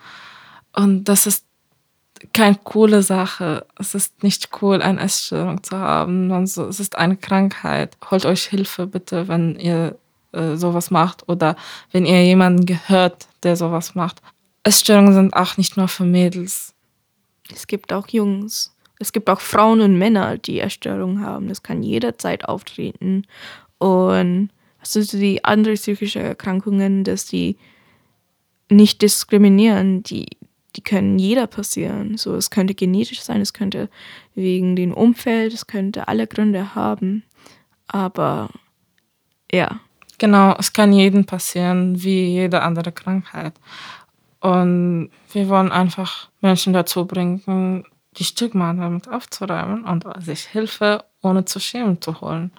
Und 0.74 1.04
das 1.04 1.26
ist 1.26 1.44
keine 2.32 2.56
coole 2.64 3.02
Sache. 3.02 3.66
Es 3.78 3.94
ist 3.94 4.22
nicht 4.22 4.48
cool, 4.62 4.80
eine 4.80 5.00
Essstörung 5.00 5.62
zu 5.62 5.76
haben. 5.76 6.30
Es 6.32 6.56
ist 6.56 6.96
eine 6.96 7.16
Krankheit. 7.16 7.96
Holt 8.10 8.24
euch 8.24 8.44
Hilfe 8.44 8.86
bitte, 8.86 9.28
wenn 9.28 9.56
ihr 9.56 9.98
äh, 10.32 10.56
sowas 10.56 10.90
macht 10.90 11.28
oder 11.28 11.54
wenn 11.90 12.06
ihr 12.06 12.24
jemanden 12.24 12.64
gehört, 12.64 13.26
der 13.42 13.56
sowas 13.56 13.94
macht. 13.94 14.22
Essstörungen 14.62 15.12
sind 15.12 15.34
auch 15.34 15.58
nicht 15.58 15.76
nur 15.76 15.88
für 15.88 16.04
Mädels. 16.04 16.74
Es 17.52 17.66
gibt 17.66 17.92
auch 17.92 18.08
Jungs. 18.08 18.74
Es 18.98 19.12
gibt 19.12 19.28
auch 19.28 19.40
Frauen 19.40 19.80
und 19.80 19.98
Männer, 19.98 20.38
die 20.38 20.60
Essstörungen 20.60 21.26
haben. 21.26 21.48
Das 21.48 21.62
kann 21.62 21.82
jederzeit 21.82 22.48
auftreten. 22.48 23.26
Und 23.82 24.50
das 24.80 24.92
sind 24.92 25.12
die 25.12 25.44
andere 25.44 25.74
psychische 25.74 26.20
Erkrankungen, 26.20 27.04
dass 27.04 27.26
die 27.26 27.56
nicht 28.70 29.02
diskriminieren. 29.02 30.02
Die, 30.02 30.26
die 30.76 30.82
können 30.82 31.18
jeder 31.18 31.46
passieren. 31.46 32.16
So, 32.16 32.34
es 32.34 32.50
könnte 32.50 32.74
genetisch 32.74 33.22
sein, 33.22 33.40
es 33.40 33.52
könnte 33.52 33.88
wegen 34.34 34.76
dem 34.76 34.92
Umfeld, 34.92 35.52
es 35.52 35.66
könnte 35.66 36.08
alle 36.08 36.26
Gründe 36.26 36.74
haben. 36.74 37.24
Aber 37.88 38.50
ja, 39.50 39.80
Genau, 40.22 40.54
es 40.56 40.72
kann 40.72 40.92
jedem 40.92 41.24
passieren, 41.24 42.00
wie 42.00 42.28
jede 42.28 42.62
andere 42.62 42.92
Krankheit. 42.92 43.54
Und 44.38 45.10
wir 45.32 45.48
wollen 45.48 45.72
einfach 45.72 46.28
Menschen 46.40 46.72
dazu 46.72 47.06
bringen, 47.06 47.84
die 48.16 48.22
Stigma 48.22 48.72
damit 48.72 49.08
aufzuräumen 49.08 49.82
und 49.84 50.04
sich 50.22 50.42
Hilfe 50.42 51.02
ohne 51.22 51.44
zu 51.44 51.58
schämen 51.58 52.00
zu 52.00 52.20
holen. 52.20 52.52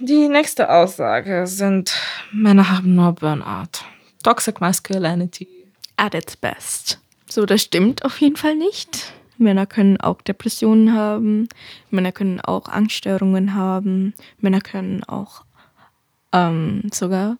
Die 0.00 0.28
nächste 0.28 0.70
Aussage 0.70 1.46
sind, 1.46 1.94
Männer 2.32 2.70
haben 2.70 2.94
nur 2.94 3.12
Burnout. 3.12 3.84
Toxic 4.22 4.60
Masculinity. 4.60 5.48
at 5.96 6.14
its 6.14 6.36
best. 6.36 7.00
So, 7.28 7.46
das 7.46 7.62
stimmt 7.62 8.04
auf 8.04 8.20
jeden 8.20 8.36
Fall 8.36 8.54
nicht. 8.54 9.12
Männer 9.38 9.66
können 9.66 10.00
auch 10.00 10.22
Depressionen 10.22 10.94
haben, 10.94 11.48
Männer 11.90 12.12
können 12.12 12.40
auch 12.40 12.68
Angststörungen 12.68 13.54
haben, 13.54 14.14
Männer 14.38 14.60
können 14.60 15.04
auch 15.04 15.44
ähm, 16.32 16.82
sogar 16.92 17.36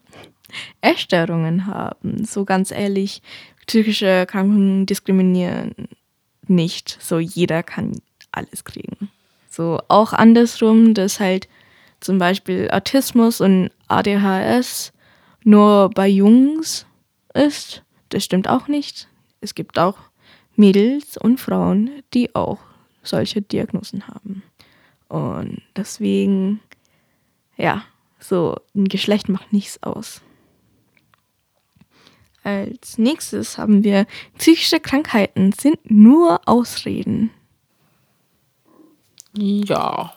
Essstörungen 0.80 1.66
haben. 1.66 2.24
So 2.24 2.44
ganz 2.44 2.70
ehrlich, 2.70 3.22
psychische 3.66 4.06
Erkrankungen 4.06 4.86
diskriminieren 4.86 5.88
nicht. 6.46 6.98
So 7.00 7.18
jeder 7.18 7.62
kann 7.62 8.00
alles 8.30 8.64
kriegen. 8.64 9.10
So 9.50 9.80
auch 9.88 10.12
andersrum, 10.12 10.94
dass 10.94 11.18
halt 11.18 11.48
zum 12.00 12.18
Beispiel 12.18 12.70
Autismus 12.70 13.40
und 13.40 13.70
ADHS 13.88 14.92
nur 15.44 15.90
bei 15.90 16.08
Jungs 16.08 16.86
ist. 17.34 17.84
Das 18.08 18.24
stimmt 18.24 18.48
auch 18.48 18.68
nicht. 18.68 19.08
Es 19.40 19.54
gibt 19.54 19.78
auch 19.78 19.98
Mädels 20.56 21.16
und 21.16 21.38
Frauen, 21.38 22.02
die 22.14 22.34
auch 22.34 22.58
solche 23.02 23.42
Diagnosen 23.42 24.08
haben. 24.08 24.42
Und 25.08 25.62
deswegen, 25.76 26.60
ja, 27.56 27.84
so 28.18 28.56
ein 28.74 28.86
Geschlecht 28.86 29.28
macht 29.28 29.52
nichts 29.52 29.82
aus. 29.82 30.22
Als 32.42 32.96
nächstes 32.98 33.58
haben 33.58 33.82
wir 33.82 34.06
psychische 34.38 34.80
Krankheiten 34.80 35.52
sind 35.52 35.78
nur 35.90 36.40
Ausreden. 36.46 37.30
Ja. 39.36 40.14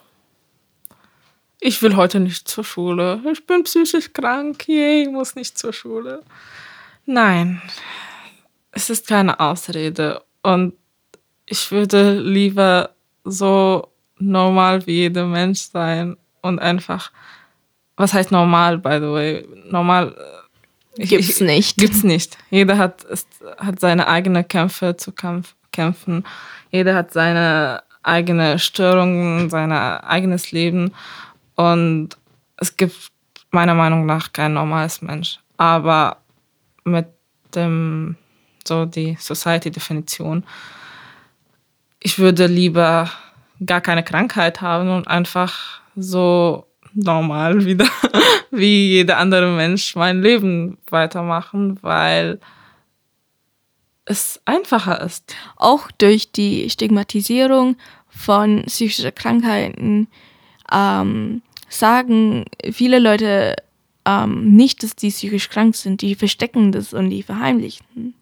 Ich 1.59 1.81
will 1.81 1.95
heute 1.95 2.19
nicht 2.19 2.47
zur 2.47 2.63
Schule. 2.63 3.21
Ich 3.31 3.45
bin 3.45 3.63
psychisch 3.63 4.13
krank. 4.13 4.67
Yay, 4.67 5.03
ich 5.03 5.09
muss 5.09 5.35
nicht 5.35 5.57
zur 5.57 5.73
Schule. 5.73 6.23
Nein, 7.05 7.61
es 8.71 8.89
ist 8.89 9.07
keine 9.07 9.39
Ausrede. 9.39 10.21
Und 10.41 10.73
ich 11.45 11.71
würde 11.71 12.19
lieber 12.19 12.91
so 13.23 13.89
normal 14.19 14.85
wie 14.85 14.93
jeder 14.99 15.25
Mensch 15.25 15.59
sein 15.61 16.15
und 16.41 16.59
einfach, 16.59 17.11
was 17.97 18.13
heißt 18.13 18.31
normal, 18.31 18.77
by 18.77 18.95
the 19.01 19.11
way? 19.11 19.47
Normal 19.69 20.15
äh, 20.97 21.05
Gibt's 21.05 21.29
ich- 21.29 21.41
nicht. 21.41 21.77
Gibt's 21.77 22.03
nicht. 22.03 22.37
Jeder 22.51 22.77
hat, 22.77 23.03
ist, 23.03 23.27
hat 23.57 23.79
seine 23.81 24.07
eigenen 24.07 24.47
Kämpfe 24.47 24.95
zu 24.95 25.11
kämpf, 25.11 25.55
kämpfen. 25.73 26.25
Jeder 26.71 26.95
hat 26.95 27.11
seine 27.11 27.83
eigene 28.03 28.59
Störungen, 28.59 29.49
sein 29.49 29.71
eigenes 29.73 30.51
Leben. 30.51 30.93
Und 31.59 32.15
es 32.55 32.77
gibt 32.77 33.11
meiner 33.51 33.73
Meinung 33.73 34.05
nach 34.05 34.31
kein 34.31 34.53
normales 34.53 35.01
Mensch. 35.01 35.39
Aber 35.57 36.21
mit 36.85 37.07
dem, 37.53 38.15
so 38.65 38.85
die 38.85 39.17
Society-Definition, 39.19 40.45
ich 41.99 42.17
würde 42.17 42.45
lieber 42.45 43.11
gar 43.65 43.81
keine 43.81 44.05
Krankheit 44.05 44.61
haben 44.61 44.89
und 44.89 45.09
einfach 45.09 45.81
so 45.97 46.65
normal 46.93 47.65
wieder 47.65 47.89
wie 48.51 48.91
jeder 48.91 49.17
andere 49.17 49.49
Mensch 49.49 49.97
mein 49.97 50.21
Leben 50.21 50.77
weitermachen, 50.89 51.77
weil 51.81 52.39
es 54.05 54.39
einfacher 54.45 55.01
ist. 55.01 55.35
auch 55.57 55.91
durch 55.97 56.31
die 56.31 56.69
Stigmatisierung 56.69 57.75
von 58.07 58.63
psychischen 58.65 59.13
Krankheiten 59.13 60.07
ähm, 60.71 61.41
sagen 61.69 62.45
viele 62.71 62.99
Leute 62.99 63.55
ähm, 64.05 64.55
nicht, 64.55 64.83
dass 64.83 64.95
die 64.95 65.09
psychisch 65.09 65.49
krank 65.49 65.75
sind. 65.75 66.01
Die 66.01 66.15
verstecken 66.15 66.71
das 66.71 66.93
und 66.93 67.09
die 67.09 67.23
verheimlichen. 67.23 68.13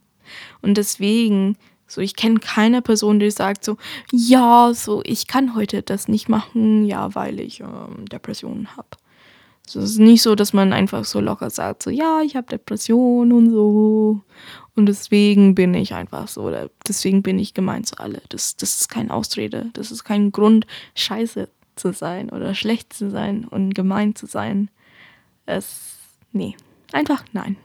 Und 0.62 0.78
deswegen, 0.78 1.58
so 1.88 2.02
ich 2.02 2.16
kenne 2.16 2.40
keine 2.40 2.82
Person, 2.82 3.20
die 3.20 3.32
sagt 3.32 3.64
so, 3.64 3.78
ja, 4.12 4.72
so 4.74 5.02
ich 5.06 5.28
kann 5.28 5.56
heute 5.56 5.82
das 5.82 6.08
nicht 6.08 6.28
machen, 6.28 6.86
ja, 6.86 7.16
weil 7.16 7.40
ich 7.40 7.62
ähm, 7.62 8.06
Depressionen 8.12 8.76
habe. 8.76 8.90
Es 9.66 9.76
ist 9.76 10.00
nicht 10.00 10.22
so, 10.22 10.36
dass 10.36 10.54
man 10.54 10.72
einfach 10.72 11.04
so 11.04 11.20
locker 11.20 11.50
sagt, 11.50 11.84
so 11.84 11.90
ja, 11.90 12.22
ich 12.22 12.36
habe 12.36 12.48
Depressionen 12.48 13.34
und 13.34 13.52
so. 13.52 14.22
Und 14.76 14.86
deswegen 14.86 15.56
bin 15.56 15.74
ich 15.74 15.94
einfach 15.94 16.28
so, 16.28 16.44
oder 16.44 16.70
deswegen 16.88 17.22
bin 17.22 17.38
ich 17.40 17.54
gemein 17.54 17.84
zu 17.84 17.98
alle. 17.98 18.22
Das, 18.30 18.56
das 18.56 18.80
ist 18.82 18.90
keine 18.90 19.14
Ausrede, 19.14 19.70
das 19.74 19.92
ist 19.92 20.04
kein 20.04 20.32
Grund, 20.32 20.68
scheiße 20.96 21.50
zu 21.78 21.94
sein 21.94 22.30
oder 22.30 22.56
schlecht 22.56 22.94
zu 22.94 23.10
sein 23.10 23.46
und 23.46 23.74
gemein 23.74 24.16
zu 24.16 24.26
sein. 24.26 24.70
Es, 25.46 25.98
nee, 26.32 26.56
einfach 26.92 27.24
nein. 27.32 27.58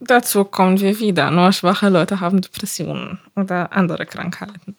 Dazu 0.00 0.44
kommen 0.44 0.80
wir 0.80 0.98
wieder. 0.98 1.30
Nur 1.30 1.52
schwache 1.52 1.88
Leute 1.88 2.20
haben 2.20 2.40
Depressionen 2.40 3.18
oder 3.34 3.72
andere 3.72 4.06
Krankheiten. 4.06 4.76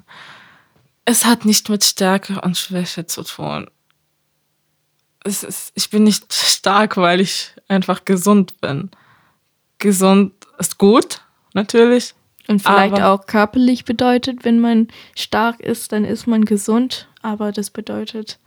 Es 1.06 1.25
hat 1.25 1.46
nicht 1.46 1.70
mit 1.70 1.84
Stärke 1.84 2.41
und 2.41 2.58
Schwäche 2.58 3.08
zu 3.08 3.24
tun. 3.24 3.67
Es 5.24 5.44
ist, 5.44 5.72
ich 5.74 5.89
bin 5.89 6.03
nicht 6.03 6.32
stark, 6.34 6.98
weil 6.98 7.20
ich 7.20 7.53
einfach 7.67 8.06
gesund 8.06 8.62
bin. 8.62 8.91
Gesund 9.79 10.34
ist 10.60 10.77
gut, 10.77 11.22
natürlich. 11.53 12.13
Und 12.48 12.62
vielleicht 12.62 13.01
auch 13.01 13.25
körperlich 13.25 13.84
bedeutet, 13.84 14.46
wenn 14.46 14.60
man 14.60 14.88
stark 15.16 15.60
ist, 15.60 15.92
dann 15.92 16.06
ist 16.06 16.27
man 16.27 16.46
gesund. 16.46 17.08
Aber 17.22 17.51
das 17.51 17.70
bedeutet, 17.70 18.39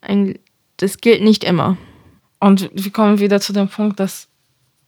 ein, 0.00 0.38
das 0.78 0.98
gilt 0.98 1.22
nicht 1.22 1.44
immer. 1.44 1.76
Und 2.40 2.70
wir 2.74 2.90
kommen 2.90 3.20
wieder 3.20 3.40
zu 3.40 3.52
dem 3.52 3.68
Punkt, 3.68 4.00
dass 4.00 4.28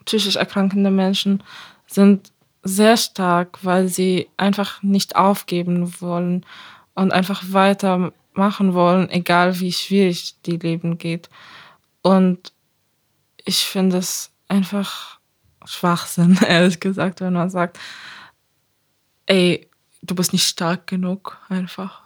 psychisch 0.04 0.36
erkrankende 0.36 0.90
Menschen 0.90 1.42
sind 1.86 2.32
sehr 2.64 2.96
stark, 2.96 3.58
weil 3.62 3.88
sie 3.88 4.28
einfach 4.36 4.82
nicht 4.82 5.16
aufgeben 5.16 6.00
wollen 6.00 6.44
und 6.94 7.12
einfach 7.12 7.42
weitermachen 7.48 8.74
wollen, 8.74 9.10
egal 9.10 9.60
wie 9.60 9.72
schwierig 9.72 10.34
die 10.46 10.56
Leben 10.56 10.98
geht. 10.98 11.28
Und 12.02 12.52
ich 13.44 13.64
finde 13.64 13.98
es 13.98 14.32
einfach 14.48 15.18
Schwachsinn, 15.64 16.38
ehrlich 16.48 16.80
gesagt, 16.80 17.20
wenn 17.20 17.34
man 17.34 17.50
sagt, 17.50 17.78
ey, 19.26 19.68
du 20.02 20.14
bist 20.14 20.32
nicht 20.32 20.46
stark 20.46 20.86
genug, 20.86 21.38
einfach. 21.48 22.02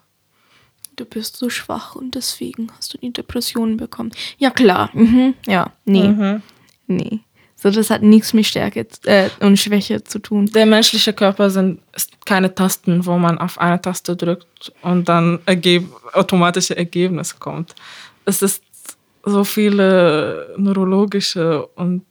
Du 0.97 1.05
bist 1.05 1.37
so 1.37 1.49
schwach 1.49 1.95
und 1.95 2.15
deswegen 2.15 2.73
hast 2.77 2.93
du 2.93 2.99
die 2.99 3.13
Depressionen 3.13 3.77
bekommen. 3.77 4.11
Ja, 4.39 4.51
klar. 4.51 4.91
Mhm. 4.95 5.35
Ja, 5.47 5.73
nee. 5.85 6.09
Mhm. 6.09 6.43
Nee. 6.89 7.21
So, 7.61 7.71
das 7.71 7.91
hat 7.91 8.03
nichts 8.03 8.35
mit 8.35 8.47
Stärke 8.47 8.87
äh, 9.05 9.29
und 9.41 9.59
Schwäche 9.59 10.03
zu 10.05 10.21
tun. 10.21 10.47
Der 10.47 10.65
menschliche 10.65 11.13
Körper 11.13 11.51
sind 11.51 11.81
ist 11.95 12.25
keine 12.25 12.55
Tasten, 12.55 13.05
wo 13.05 13.19
man 13.19 13.39
auf 13.39 13.59
eine 13.59 13.81
Taste 13.81 14.15
drückt 14.15 14.73
und 14.83 15.09
dann 15.09 15.41
ergeb 15.45 15.89
automatische 16.13 16.77
Ergebnis 16.77 17.39
kommt. 17.39 17.75
Es 18.25 18.43
ist 18.43 18.63
so 19.25 19.43
viele 19.43 20.55
neurologische 20.57 21.67
und 21.67 22.05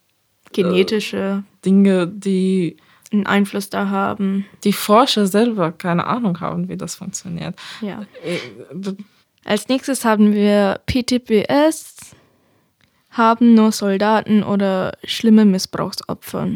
genetische 0.51 1.43
äh, 1.45 1.65
Dinge, 1.65 2.07
die 2.07 2.77
einen 3.17 3.25
Einfluss 3.27 3.69
da 3.69 3.89
haben. 3.89 4.45
Die 4.63 4.73
Forscher 4.73 5.27
selber 5.27 5.71
keine 5.71 6.07
Ahnung 6.07 6.39
haben, 6.39 6.69
wie 6.69 6.77
das 6.77 6.95
funktioniert. 6.95 7.55
Ja. 7.81 8.05
Äh, 8.23 8.39
Als 9.45 9.67
nächstes 9.67 10.05
haben 10.05 10.33
wir 10.33 10.79
PTBS, 10.85 12.15
haben 13.11 13.53
nur 13.53 13.71
Soldaten 13.71 14.43
oder 14.43 14.97
schlimme 15.03 15.45
Missbrauchsopfer. 15.45 16.47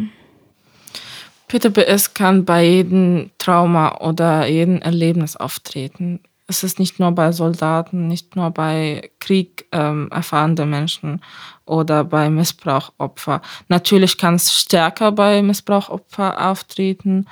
PTBS 1.48 2.13
kann 2.13 2.46
bei 2.46 2.63
jedem 2.63 3.32
Trauma 3.38 3.98
oder 4.00 4.48
jedem 4.48 4.77
Erlebnis 4.82 5.36
auftreten. 5.36 6.22
Es 6.51 6.63
ist 6.63 6.79
nicht 6.79 7.00
nur 7.00 7.13
bei 7.13 7.31
Soldaten, 7.31 8.10
nicht 8.10 8.36
nur 8.36 8.51
bei 8.51 9.10
Krieg 9.22 9.67
ähm, 9.72 10.10
erfahrenen 10.12 10.70
Menschen 10.70 11.22
oder 11.63 12.03
bei 12.03 12.29
Missbrauchopfer. 12.29 13.41
Natürlich 13.70 14.17
kann 14.17 14.36
es 14.36 14.53
stärker 14.53 15.13
bei 15.13 15.41
Missbrauchopfer 15.41 16.50
auftreten, 16.50 17.25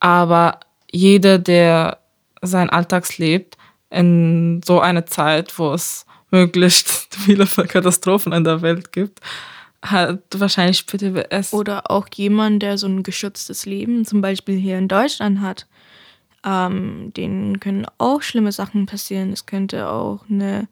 aber 0.00 0.60
jeder, 0.90 1.38
der 1.38 1.98
sein 2.40 2.70
Alltags 2.70 3.18
lebt, 3.18 3.58
in 3.90 4.62
so 4.64 4.80
einer 4.80 5.04
Zeit, 5.04 5.58
wo 5.58 5.74
es 5.74 6.06
möglichst 6.30 7.14
viele 7.14 7.44
Katastrophen 7.44 8.32
in 8.32 8.44
der 8.44 8.62
Welt 8.62 8.92
gibt, 8.92 9.20
hat 9.82 10.22
wahrscheinlich 10.34 10.86
PTBS. 10.86 11.52
Oder 11.52 11.90
auch 11.90 12.08
jemand, 12.14 12.62
der 12.62 12.78
so 12.78 12.86
ein 12.86 13.02
geschütztes 13.02 13.66
Leben 13.66 14.06
zum 14.06 14.22
Beispiel 14.22 14.56
hier 14.56 14.78
in 14.78 14.88
Deutschland 14.88 15.42
hat. 15.42 15.66
Ähm, 16.48 17.12
denen 17.14 17.60
können 17.60 17.84
auch 17.98 18.22
schlimme 18.22 18.52
Sachen 18.52 18.86
passieren. 18.86 19.32
Es 19.32 19.44
könnte 19.44 19.90
auch 19.90 20.24
eine, 20.30 20.66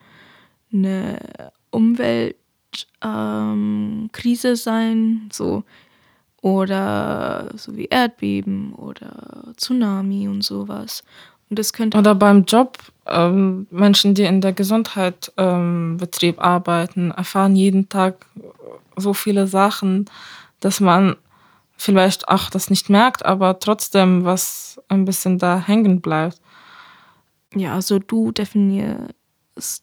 eine 0.73 1.19
Umweltkrise 1.71 2.39
ähm, 3.05 4.57
sein, 4.57 5.29
so 5.31 5.65
oder 6.41 7.51
so 7.57 7.77
wie 7.77 7.87
Erdbeben 7.87 8.73
oder 8.73 9.53
Tsunami 9.59 10.29
und 10.29 10.43
sowas. 10.43 11.05
Und 11.51 11.59
das 11.59 11.75
könnte 11.75 11.99
oder 11.99 12.15
beim 12.15 12.45
Job 12.45 12.79
ähm, 13.07 13.67
Menschen, 13.71 14.15
die 14.15 14.25
in 14.25 14.41
der 14.41 14.55
Gesundheitsbetrieb 14.55 16.37
ähm, 16.39 16.43
arbeiten, 16.43 17.11
erfahren 17.11 17.55
jeden 17.55 17.91
Tag 17.91 18.25
so 18.97 19.13
viele 19.13 19.47
Sachen, 19.47 20.07
dass 20.61 20.81
man 20.81 21.17
vielleicht 21.77 22.29
auch 22.29 22.51
das 22.51 22.71
nicht 22.71 22.89
merkt, 22.91 23.25
aber 23.25 23.59
trotzdem 23.59 24.25
was 24.25 24.81
ein 24.89 25.05
bisschen 25.05 25.39
da 25.39 25.59
hängen 25.59 26.01
bleibt. 26.01 26.41
Ja, 27.55 27.75
also 27.75 27.99
du 27.99 28.33
definierst 28.33 29.15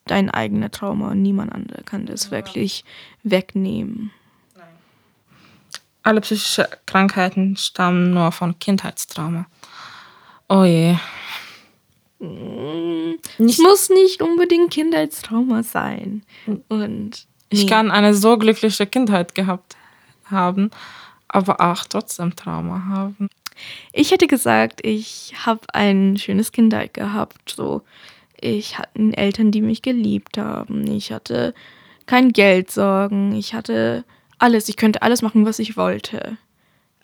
dein 0.05 0.29
eigenes 0.29 0.71
Trauma 0.71 1.11
und 1.11 1.21
niemand 1.21 1.53
anderer 1.53 1.83
kann 1.83 2.05
das 2.05 2.25
ja. 2.25 2.31
wirklich 2.31 2.83
wegnehmen. 3.23 4.11
Nein. 4.55 4.67
Alle 6.03 6.21
psychische 6.21 6.69
Krankheiten 6.85 7.57
stammen 7.57 8.13
nur 8.13 8.31
von 8.31 8.57
Kindheitstrauma. 8.59 9.45
Oh 10.49 10.63
je. 10.63 10.95
Es 13.39 13.57
muss 13.57 13.89
nicht 13.89 14.21
unbedingt 14.21 14.71
Kindheitstrauma 14.71 15.63
sein. 15.63 16.23
Und 16.69 17.09
nee. 17.09 17.17
ich 17.49 17.67
kann 17.67 17.91
eine 17.91 18.13
so 18.13 18.37
glückliche 18.37 18.85
Kindheit 18.85 19.35
gehabt 19.35 19.75
haben, 20.25 20.71
aber 21.33 21.59
auch 21.59 21.83
trotzdem 21.85 22.35
Trauma 22.35 22.85
haben. 22.85 23.29
Ich 23.91 24.11
hätte 24.11 24.27
gesagt, 24.27 24.85
ich 24.85 25.33
habe 25.45 25.61
ein 25.73 26.17
schönes 26.17 26.51
Kindheit 26.51 26.93
gehabt. 26.93 27.55
So, 27.55 27.81
ich 28.39 28.77
hatte 28.77 29.17
Eltern, 29.17 29.51
die 29.51 29.61
mich 29.61 29.81
geliebt 29.81 30.37
haben. 30.37 30.87
Ich 30.87 31.11
hatte 31.11 31.53
kein 32.05 32.31
Geldsorgen. 32.31 33.33
Ich 33.35 33.53
hatte 33.53 34.05
alles. 34.37 34.69
Ich 34.69 34.77
könnte 34.77 35.01
alles 35.01 35.21
machen, 35.21 35.45
was 35.45 35.59
ich 35.59 35.75
wollte. 35.75 36.37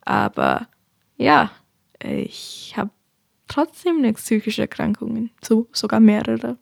Aber 0.05 0.67
ja, 1.17 1.51
ich 2.03 2.73
habe 2.77 2.91
trotzdem 3.47 3.97
eine 3.97 4.13
psychische 4.13 4.61
Erkrankungen, 4.61 5.31
so 5.41 5.67
sogar 5.71 5.99
mehrere. 5.99 6.57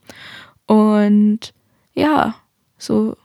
Und 0.68 1.54
ja, 1.94 2.36
so 2.78 3.18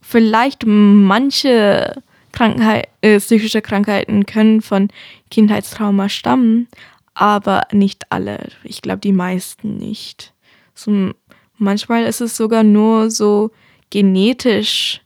vielleicht 0.00 0.64
manche 0.66 2.02
Krankheit, 2.36 2.88
äh, 3.00 3.18
psychische 3.18 3.62
Krankheiten 3.62 4.26
können 4.26 4.60
von 4.60 4.88
Kindheitstrauma 5.30 6.10
stammen, 6.10 6.68
aber 7.14 7.62
nicht 7.72 8.12
alle. 8.12 8.50
Ich 8.62 8.82
glaube, 8.82 8.98
die 8.98 9.12
meisten 9.12 9.78
nicht. 9.78 10.34
So, 10.74 11.12
manchmal 11.56 12.04
ist 12.04 12.20
es 12.20 12.36
sogar 12.36 12.62
nur 12.62 13.10
so 13.10 13.52
genetisch. 13.88 15.00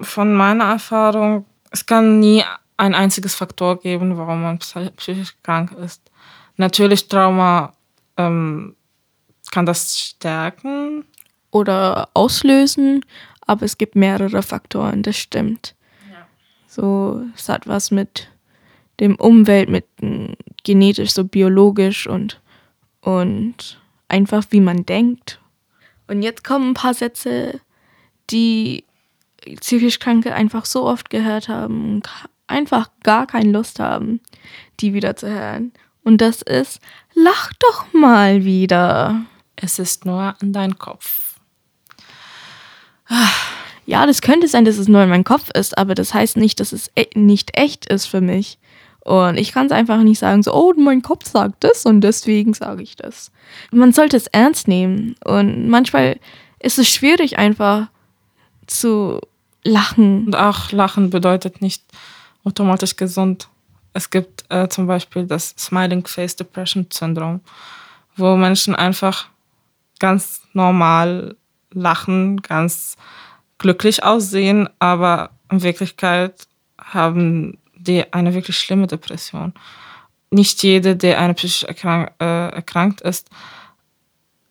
Von 0.00 0.34
meiner 0.34 0.64
Erfahrung, 0.64 1.44
es 1.70 1.86
kann 1.86 2.18
nie 2.18 2.42
ein 2.76 2.96
einziges 2.96 3.36
Faktor 3.36 3.78
geben, 3.78 4.18
warum 4.18 4.42
man 4.42 4.58
psychisch 4.58 5.36
krank 5.44 5.70
ist. 5.84 6.02
Natürlich 6.56 7.06
Trauma 7.06 7.72
ähm, 8.16 8.74
kann 9.52 9.64
das 9.64 9.96
stärken. 9.96 11.04
Oder 11.52 12.08
auslösen, 12.14 13.04
aber 13.46 13.64
es 13.64 13.78
gibt 13.78 13.94
mehrere 13.94 14.42
Faktoren, 14.42 15.04
das 15.04 15.16
stimmt. 15.16 15.76
So, 16.74 17.22
es 17.36 17.48
hat 17.48 17.68
was 17.68 17.92
mit 17.92 18.28
dem 18.98 19.14
Umwelt, 19.14 19.68
mit 19.68 19.86
genetisch, 20.64 21.12
so 21.12 21.22
biologisch 21.22 22.08
und, 22.08 22.40
und 23.00 23.80
einfach 24.08 24.44
wie 24.50 24.58
man 24.58 24.84
denkt. 24.84 25.40
Und 26.08 26.22
jetzt 26.22 26.42
kommen 26.42 26.70
ein 26.70 26.74
paar 26.74 26.94
Sätze, 26.94 27.60
die 28.30 28.82
psychisch 29.60 30.00
Kranke 30.00 30.34
einfach 30.34 30.64
so 30.64 30.84
oft 30.84 31.10
gehört 31.10 31.48
haben 31.48 31.94
und 31.94 32.10
einfach 32.48 32.90
gar 33.04 33.28
keine 33.28 33.52
Lust 33.52 33.78
haben, 33.78 34.20
die 34.80 34.94
wieder 34.94 35.14
zu 35.14 35.28
hören. 35.28 35.72
Und 36.02 36.20
das 36.20 36.42
ist, 36.42 36.80
lach 37.14 37.52
doch 37.60 37.92
mal 37.92 38.44
wieder. 38.44 39.24
Es 39.54 39.78
ist 39.78 40.06
nur 40.06 40.34
in 40.42 40.52
deinem 40.52 40.76
Kopf. 40.76 41.23
Ja, 43.86 44.06
das 44.06 44.22
könnte 44.22 44.48
sein, 44.48 44.64
dass 44.64 44.78
es 44.78 44.88
nur 44.88 45.02
in 45.02 45.10
meinem 45.10 45.24
Kopf 45.24 45.50
ist, 45.50 45.76
aber 45.76 45.94
das 45.94 46.14
heißt 46.14 46.36
nicht, 46.36 46.60
dass 46.60 46.72
es 46.72 46.90
e 46.96 47.06
nicht 47.14 47.56
echt 47.56 47.86
ist 47.86 48.06
für 48.06 48.20
mich. 48.20 48.58
Und 49.04 49.36
ich 49.36 49.52
kann 49.52 49.66
es 49.66 49.72
einfach 49.72 50.02
nicht 50.02 50.18
sagen, 50.18 50.42
so, 50.42 50.54
oh, 50.54 50.72
mein 50.78 51.02
Kopf 51.02 51.28
sagt 51.28 51.62
das 51.62 51.84
und 51.84 52.00
deswegen 52.00 52.54
sage 52.54 52.82
ich 52.82 52.96
das. 52.96 53.30
Man 53.70 53.92
sollte 53.92 54.16
es 54.16 54.28
ernst 54.28 54.66
nehmen. 54.66 55.14
Und 55.22 55.68
manchmal 55.68 56.18
ist 56.58 56.78
es 56.78 56.88
schwierig, 56.88 57.38
einfach 57.38 57.88
zu 58.66 59.20
lachen. 59.62 60.24
Und 60.26 60.36
auch 60.36 60.72
lachen 60.72 61.10
bedeutet 61.10 61.60
nicht 61.60 61.84
automatisch 62.44 62.96
gesund. 62.96 63.48
Es 63.92 64.08
gibt 64.08 64.44
äh, 64.48 64.68
zum 64.68 64.86
Beispiel 64.86 65.26
das 65.26 65.54
Smiling 65.58 66.06
Face 66.06 66.36
Depression 66.36 66.86
Syndrom, 66.90 67.40
wo 68.16 68.36
Menschen 68.36 68.74
einfach 68.74 69.26
ganz 69.98 70.42
normal 70.54 71.36
lachen, 71.72 72.40
ganz 72.40 72.96
glücklich 73.58 74.02
aussehen, 74.04 74.68
aber 74.78 75.30
in 75.50 75.62
Wirklichkeit 75.62 76.46
haben 76.78 77.58
die 77.76 78.12
eine 78.12 78.34
wirklich 78.34 78.58
schlimme 78.58 78.86
Depression. 78.86 79.52
Nicht 80.30 80.62
jeder, 80.62 80.94
der 80.94 81.20
eine 81.20 81.34
psychisch 81.34 81.64
erkrank, 81.64 82.12
äh, 82.20 82.48
erkrankt 82.48 83.00
ist, 83.02 83.28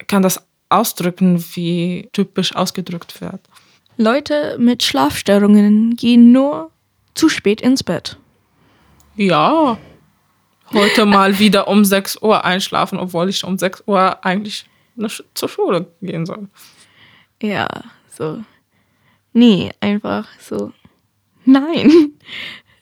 kann 0.07 0.21
das 0.21 0.45
ausdrücken, 0.69 1.43
wie 1.53 2.09
typisch 2.13 2.55
ausgedrückt 2.55 3.21
wird. 3.21 3.41
Leute 3.97 4.57
mit 4.59 4.83
Schlafstörungen 4.83 5.95
gehen 5.95 6.31
nur 6.31 6.71
zu 7.13 7.29
spät 7.29 7.61
ins 7.61 7.83
Bett. 7.83 8.17
Ja, 9.15 9.77
heute 10.73 11.05
mal 11.05 11.37
wieder 11.37 11.67
um 11.67 11.85
6 11.85 12.21
Uhr 12.21 12.43
einschlafen, 12.43 12.97
obwohl 12.97 13.29
ich 13.29 13.43
um 13.43 13.57
6 13.57 13.83
Uhr 13.85 14.25
eigentlich 14.25 14.65
zur 15.33 15.49
Schule 15.49 15.87
gehen 16.01 16.25
soll. 16.25 16.47
Ja, 17.41 17.67
so. 18.09 18.43
Nee, 19.33 19.71
einfach 19.79 20.27
so. 20.39 20.71
Nein. 21.45 21.91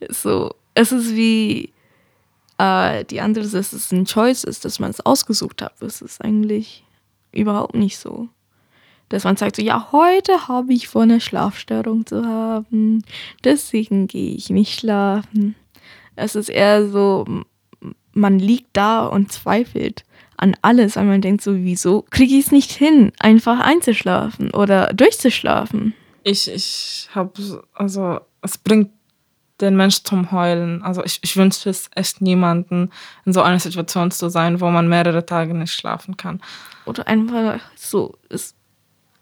So, 0.09 0.55
es 0.73 0.91
ist 0.91 1.15
wie 1.15 1.73
äh, 2.57 3.05
die 3.05 3.21
andere, 3.21 3.47
dass 3.47 3.71
es 3.71 3.91
ein 3.91 4.05
Choice 4.05 4.43
ist, 4.43 4.65
dass 4.65 4.79
man 4.79 4.89
es 4.89 4.99
ausgesucht 5.05 5.61
hat. 5.61 5.73
Das 5.79 6.01
ist 6.01 6.23
eigentlich 6.23 6.83
überhaupt 7.31 7.75
nicht 7.75 7.99
so. 7.99 8.29
Dass 9.09 9.25
man 9.25 9.35
sagt 9.35 9.57
so, 9.57 9.61
ja, 9.61 9.89
heute 9.91 10.47
habe 10.47 10.73
ich 10.73 10.87
vor, 10.87 11.03
eine 11.03 11.21
Schlafstörung 11.21 12.05
zu 12.05 12.25
haben. 12.25 13.03
Deswegen 13.43 14.07
gehe 14.07 14.33
ich 14.33 14.49
nicht 14.49 14.79
schlafen. 14.79 15.55
Es 16.15 16.35
ist 16.35 16.49
eher 16.49 16.87
so, 16.87 17.25
man 18.13 18.39
liegt 18.39 18.69
da 18.73 19.05
und 19.05 19.31
zweifelt 19.31 20.03
an 20.37 20.55
alles, 20.61 20.95
weil 20.95 21.05
man 21.05 21.21
denkt 21.21 21.43
so, 21.43 21.55
wieso 21.55 22.05
kriege 22.09 22.35
ich 22.35 22.45
es 22.45 22.51
nicht 22.51 22.71
hin, 22.71 23.11
einfach 23.19 23.59
einzuschlafen 23.59 24.51
oder 24.51 24.93
durchzuschlafen? 24.93 25.93
Ich, 26.23 26.49
ich 26.49 27.09
habe, 27.13 27.31
also 27.73 28.19
es 28.41 28.57
bringt 28.57 28.91
den 29.59 29.75
Mensch 29.75 30.03
zum 30.03 30.31
Heulen. 30.31 30.81
Also 30.83 31.03
ich, 31.03 31.19
ich 31.21 31.37
wünsche 31.37 31.69
es 31.69 31.89
echt 31.95 32.21
niemanden, 32.21 32.89
in 33.25 33.33
so 33.33 33.41
einer 33.41 33.59
Situation 33.59 34.11
zu 34.11 34.29
sein, 34.29 34.59
wo 34.59 34.69
man 34.69 34.87
mehrere 34.87 35.25
Tage 35.25 35.53
nicht 35.53 35.73
schlafen 35.73 36.17
kann. 36.17 36.41
Oder 36.85 37.07
einfach 37.07 37.59
so, 37.75 38.17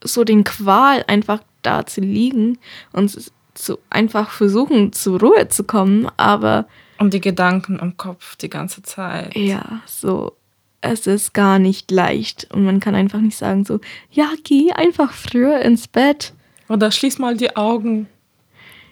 so 0.02 0.24
den 0.24 0.44
Qual 0.44 1.04
einfach 1.08 1.42
da 1.62 1.86
zu 1.86 2.02
liegen 2.02 2.58
und 2.94 3.32
so 3.56 3.80
einfach 3.90 4.30
versuchen, 4.30 4.94
zur 4.94 5.20
Ruhe 5.20 5.50
zu 5.50 5.66
kommen, 5.66 6.08
aber 6.16 6.66
und 7.00 7.14
die 7.14 7.22
Gedanken 7.22 7.80
im 7.80 7.96
Kopf 7.96 8.36
die 8.36 8.50
ganze 8.50 8.84
Zeit. 8.84 9.36
Ja, 9.36 9.82
so. 9.86 10.36
Es 10.82 11.08
ist 11.08 11.34
gar 11.34 11.60
nicht 11.60 11.92
leicht. 11.92 12.48
Und 12.54 12.64
man 12.64 12.80
kann 12.80 12.96
einfach 12.96 13.20
nicht 13.20 13.38
sagen 13.38 13.66
so, 13.66 13.80
ja, 14.12 14.30
geh 14.44 14.72
einfach 14.72 15.12
früher 15.12 15.60
ins 15.60 15.88
Bett. 15.88 16.34
Oder 16.70 16.92
schließ 16.92 17.20
mal 17.20 17.36
die 17.36 17.56
Augen. 17.56 18.08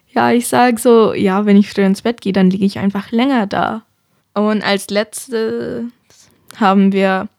Ja, 0.09 0.31
ich 0.31 0.47
sage 0.47 0.79
so, 0.79 1.13
ja, 1.13 1.45
wenn 1.45 1.57
ich 1.57 1.69
früher 1.69 1.85
ins 1.85 2.01
Bett 2.01 2.21
gehe, 2.21 2.33
dann 2.33 2.49
liege 2.49 2.65
ich 2.65 2.79
einfach 2.79 3.11
länger 3.11 3.45
da. 3.45 3.83
Und 4.33 4.63
als 4.63 4.89
letztes 4.89 5.85
haben 6.55 6.91
wir 6.91 7.29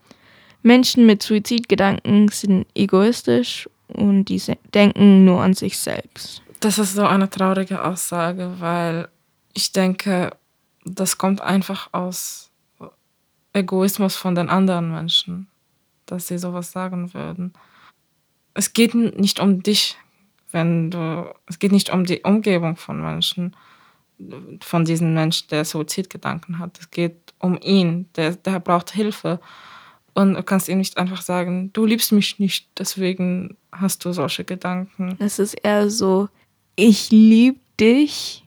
Menschen 0.62 1.06
mit 1.06 1.22
Suizidgedanken 1.22 2.28
sind 2.28 2.66
egoistisch 2.74 3.68
und 3.88 4.26
die 4.26 4.40
denken 4.74 5.24
nur 5.24 5.40
an 5.42 5.54
sich 5.54 5.78
selbst. 5.78 6.42
Das 6.60 6.78
ist 6.78 6.94
so 6.94 7.06
eine 7.06 7.30
traurige 7.30 7.84
Aussage, 7.84 8.54
weil 8.58 9.08
ich 9.54 9.72
denke, 9.72 10.30
das 10.84 11.18
kommt 11.18 11.40
einfach 11.40 11.88
aus 11.92 12.50
Egoismus 13.52 14.16
von 14.16 14.34
den 14.34 14.48
anderen 14.48 14.90
Menschen, 14.90 15.48
dass 16.06 16.26
sie 16.26 16.38
sowas 16.38 16.72
sagen 16.72 17.14
würden. 17.14 17.52
Es 18.54 18.72
geht 18.72 18.94
nicht 18.94 19.40
um 19.40 19.62
dich, 19.62 19.96
wenn 20.52 20.90
du, 20.90 21.32
es 21.46 21.58
geht 21.58 21.72
nicht 21.72 21.90
um 21.90 22.04
die 22.04 22.22
Umgebung 22.22 22.76
von 22.76 23.00
Menschen, 23.00 23.54
von 24.60 24.84
diesem 24.84 25.14
Menschen, 25.14 25.48
der 25.48 25.64
Suizidgedanken 25.64 26.58
hat. 26.58 26.78
Es 26.80 26.90
geht 26.90 27.34
um 27.38 27.58
ihn, 27.62 28.08
der, 28.16 28.34
der 28.36 28.60
braucht 28.60 28.90
Hilfe. 28.90 29.40
Und 30.14 30.34
du 30.34 30.42
kannst 30.42 30.68
ihm 30.68 30.78
nicht 30.78 30.98
einfach 30.98 31.22
sagen, 31.22 31.72
du 31.72 31.86
liebst 31.86 32.10
mich 32.10 32.38
nicht, 32.40 32.68
deswegen 32.76 33.56
hast 33.70 34.04
du 34.04 34.12
solche 34.12 34.44
Gedanken. 34.44 35.16
Es 35.20 35.38
ist 35.38 35.54
eher 35.54 35.90
so, 35.90 36.28
ich 36.74 37.10
liebe 37.10 37.60
dich 37.78 38.44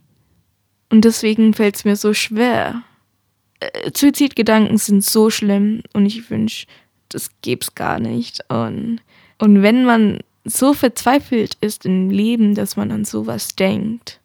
und 0.90 1.06
deswegen 1.06 1.54
fällt 1.54 1.78
es 1.78 1.86
mir 1.86 1.96
so 1.96 2.14
schwer. 2.14 2.84
Äh, 3.62 3.92
Suizidgedanken 3.96 4.78
sind 4.78 5.06
so 5.06 5.30
schlimm 5.30 5.84
und 5.94 6.06
ich 6.06 6.30
wünsche, 6.30 6.68
das 7.08 7.30
gäbe 7.42 7.62
es 7.62 7.76
gar 7.76 8.00
nicht. 8.00 8.44
Und, 8.50 9.00
und 9.38 9.62
wenn 9.62 9.86
man 9.86 10.20
so 10.44 10.74
verzweifelt 10.74 11.58
ist 11.62 11.86
im 11.86 12.10
Leben, 12.10 12.56
dass 12.56 12.76
man 12.76 12.92
an 12.92 13.06
sowas 13.06 13.56
denkt, 13.56 14.20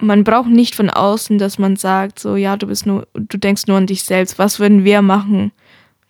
man 0.00 0.24
braucht 0.24 0.48
nicht 0.48 0.74
von 0.74 0.90
außen, 0.90 1.38
dass 1.38 1.58
man 1.58 1.76
sagt, 1.76 2.18
so, 2.18 2.36
ja, 2.36 2.56
du 2.56 2.66
bist 2.68 2.86
nur, 2.86 3.08
du 3.14 3.36
denkst 3.36 3.66
nur 3.66 3.76
an 3.76 3.86
dich 3.86 4.04
selbst, 4.04 4.38
was 4.38 4.60
würden 4.60 4.84
wir 4.84 5.02
machen? 5.02 5.52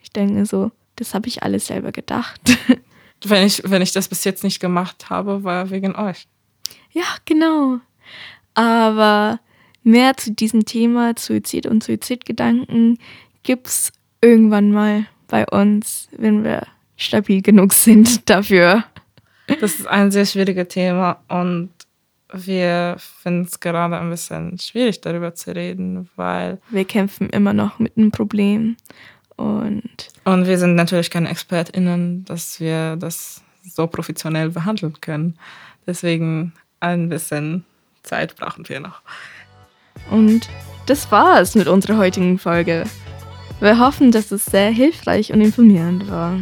Ich 0.03 0.11
denke 0.11 0.45
so, 0.47 0.71
das 0.97 1.15
habe 1.15 1.29
ich 1.29 1.43
alles 1.43 1.67
selber 1.67 1.93
gedacht. 1.93 2.41
Wenn 3.25 3.45
ich, 3.45 3.63
wenn 3.65 3.83
ich 3.83 3.91
das 3.91 4.07
bis 4.07 4.23
jetzt 4.23 4.45
nicht 4.45 4.61
gemacht 4.61 5.11
habe, 5.11 5.43
war 5.43 5.71
wegen 5.71 5.97
euch. 5.97 6.29
Ja, 6.93 7.03
genau. 7.25 7.81
Aber 8.55 9.41
mehr 9.83 10.17
zu 10.17 10.31
diesem 10.31 10.65
Thema 10.65 11.15
Suizid 11.19 11.67
und 11.67 11.83
Suizidgedanken 11.83 12.97
gibt 13.43 13.67
es 13.67 13.93
irgendwann 14.21 14.71
mal 14.71 15.07
bei 15.27 15.45
uns, 15.49 16.07
wenn 16.17 16.45
wir 16.45 16.69
stabil 16.97 17.43
genug 17.43 17.73
sind 17.73 18.31
dafür. 18.31 18.85
Das 19.61 19.75
ist 19.75 19.87
ein 19.87 20.11
sehr 20.11 20.27
schwieriges 20.27 20.69
Thema 20.69 21.21
und 21.29 21.71
wir 22.33 22.97
finden 22.99 23.45
es 23.45 23.59
gerade 23.61 23.99
ein 23.99 24.11
bisschen 24.11 24.59
schwierig, 24.59 25.01
darüber 25.01 25.35
zu 25.35 25.55
reden, 25.55 26.09
weil. 26.17 26.61
Wir 26.71 26.85
kämpfen 26.85 27.31
immer 27.31 27.55
noch 27.55 27.79
mit 27.79 27.97
einem 27.97 28.11
Problem. 28.11 28.77
Und, 29.37 30.09
und 30.25 30.47
wir 30.47 30.59
sind 30.59 30.75
natürlich 30.75 31.11
keine 31.11 31.31
ExpertInnen, 31.31 32.25
dass 32.25 32.61
wir 32.61 32.97
das 32.97 33.43
so 33.63 33.87
professionell 33.87 34.51
behandeln 34.51 35.01
können. 35.01 35.39
Deswegen 35.87 36.53
ein 36.81 37.09
bisschen 37.09 37.65
Zeit 38.03 38.37
brauchen 38.37 38.69
wir 38.69 38.81
noch. 38.81 39.01
Und 40.11 40.49
das 40.87 41.11
war's 41.11 41.55
mit 41.55 41.69
unserer 41.69 41.99
heutigen 41.99 42.39
Folge. 42.39 42.85
Wir 43.61 43.79
hoffen, 43.79 44.13
dass 44.13 44.31
es 44.31 44.45
sehr 44.45 44.71
hilfreich 44.71 45.33
und 45.33 45.41
informierend 45.41 46.11
war. 46.11 46.39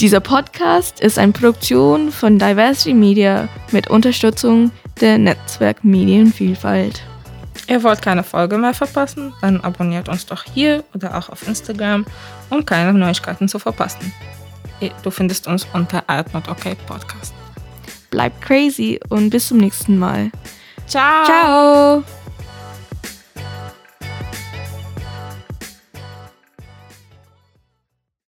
Dieser 0.00 0.20
Podcast 0.20 1.00
ist 1.00 1.18
eine 1.18 1.32
Produktion 1.32 2.12
von 2.12 2.38
Diversity 2.38 2.92
Media 2.92 3.48
mit 3.72 3.88
Unterstützung 3.88 4.70
der 5.00 5.16
Netzwerk 5.16 5.84
Medienvielfalt. 5.84 7.02
Ihr 7.66 7.82
wollt 7.82 8.02
keine 8.02 8.22
Folge 8.22 8.58
mehr 8.58 8.74
verpassen? 8.74 9.32
Dann 9.40 9.58
abonniert 9.62 10.10
uns 10.10 10.26
doch 10.26 10.44
hier 10.44 10.84
oder 10.94 11.16
auch 11.16 11.30
auf 11.30 11.48
Instagram, 11.48 12.04
um 12.50 12.66
keine 12.66 12.92
Neuigkeiten 12.92 13.48
zu 13.48 13.58
verpassen. 13.58 14.12
Du 15.02 15.10
findest 15.10 15.46
uns 15.46 15.66
unter 15.72 16.04
Podcast. 16.86 17.32
Bleibt 18.10 18.42
crazy 18.42 19.00
und 19.08 19.30
bis 19.30 19.48
zum 19.48 19.56
nächsten 19.58 19.98
Mal. 19.98 20.30
Ciao. 20.86 21.24
Ciao. 21.24 22.15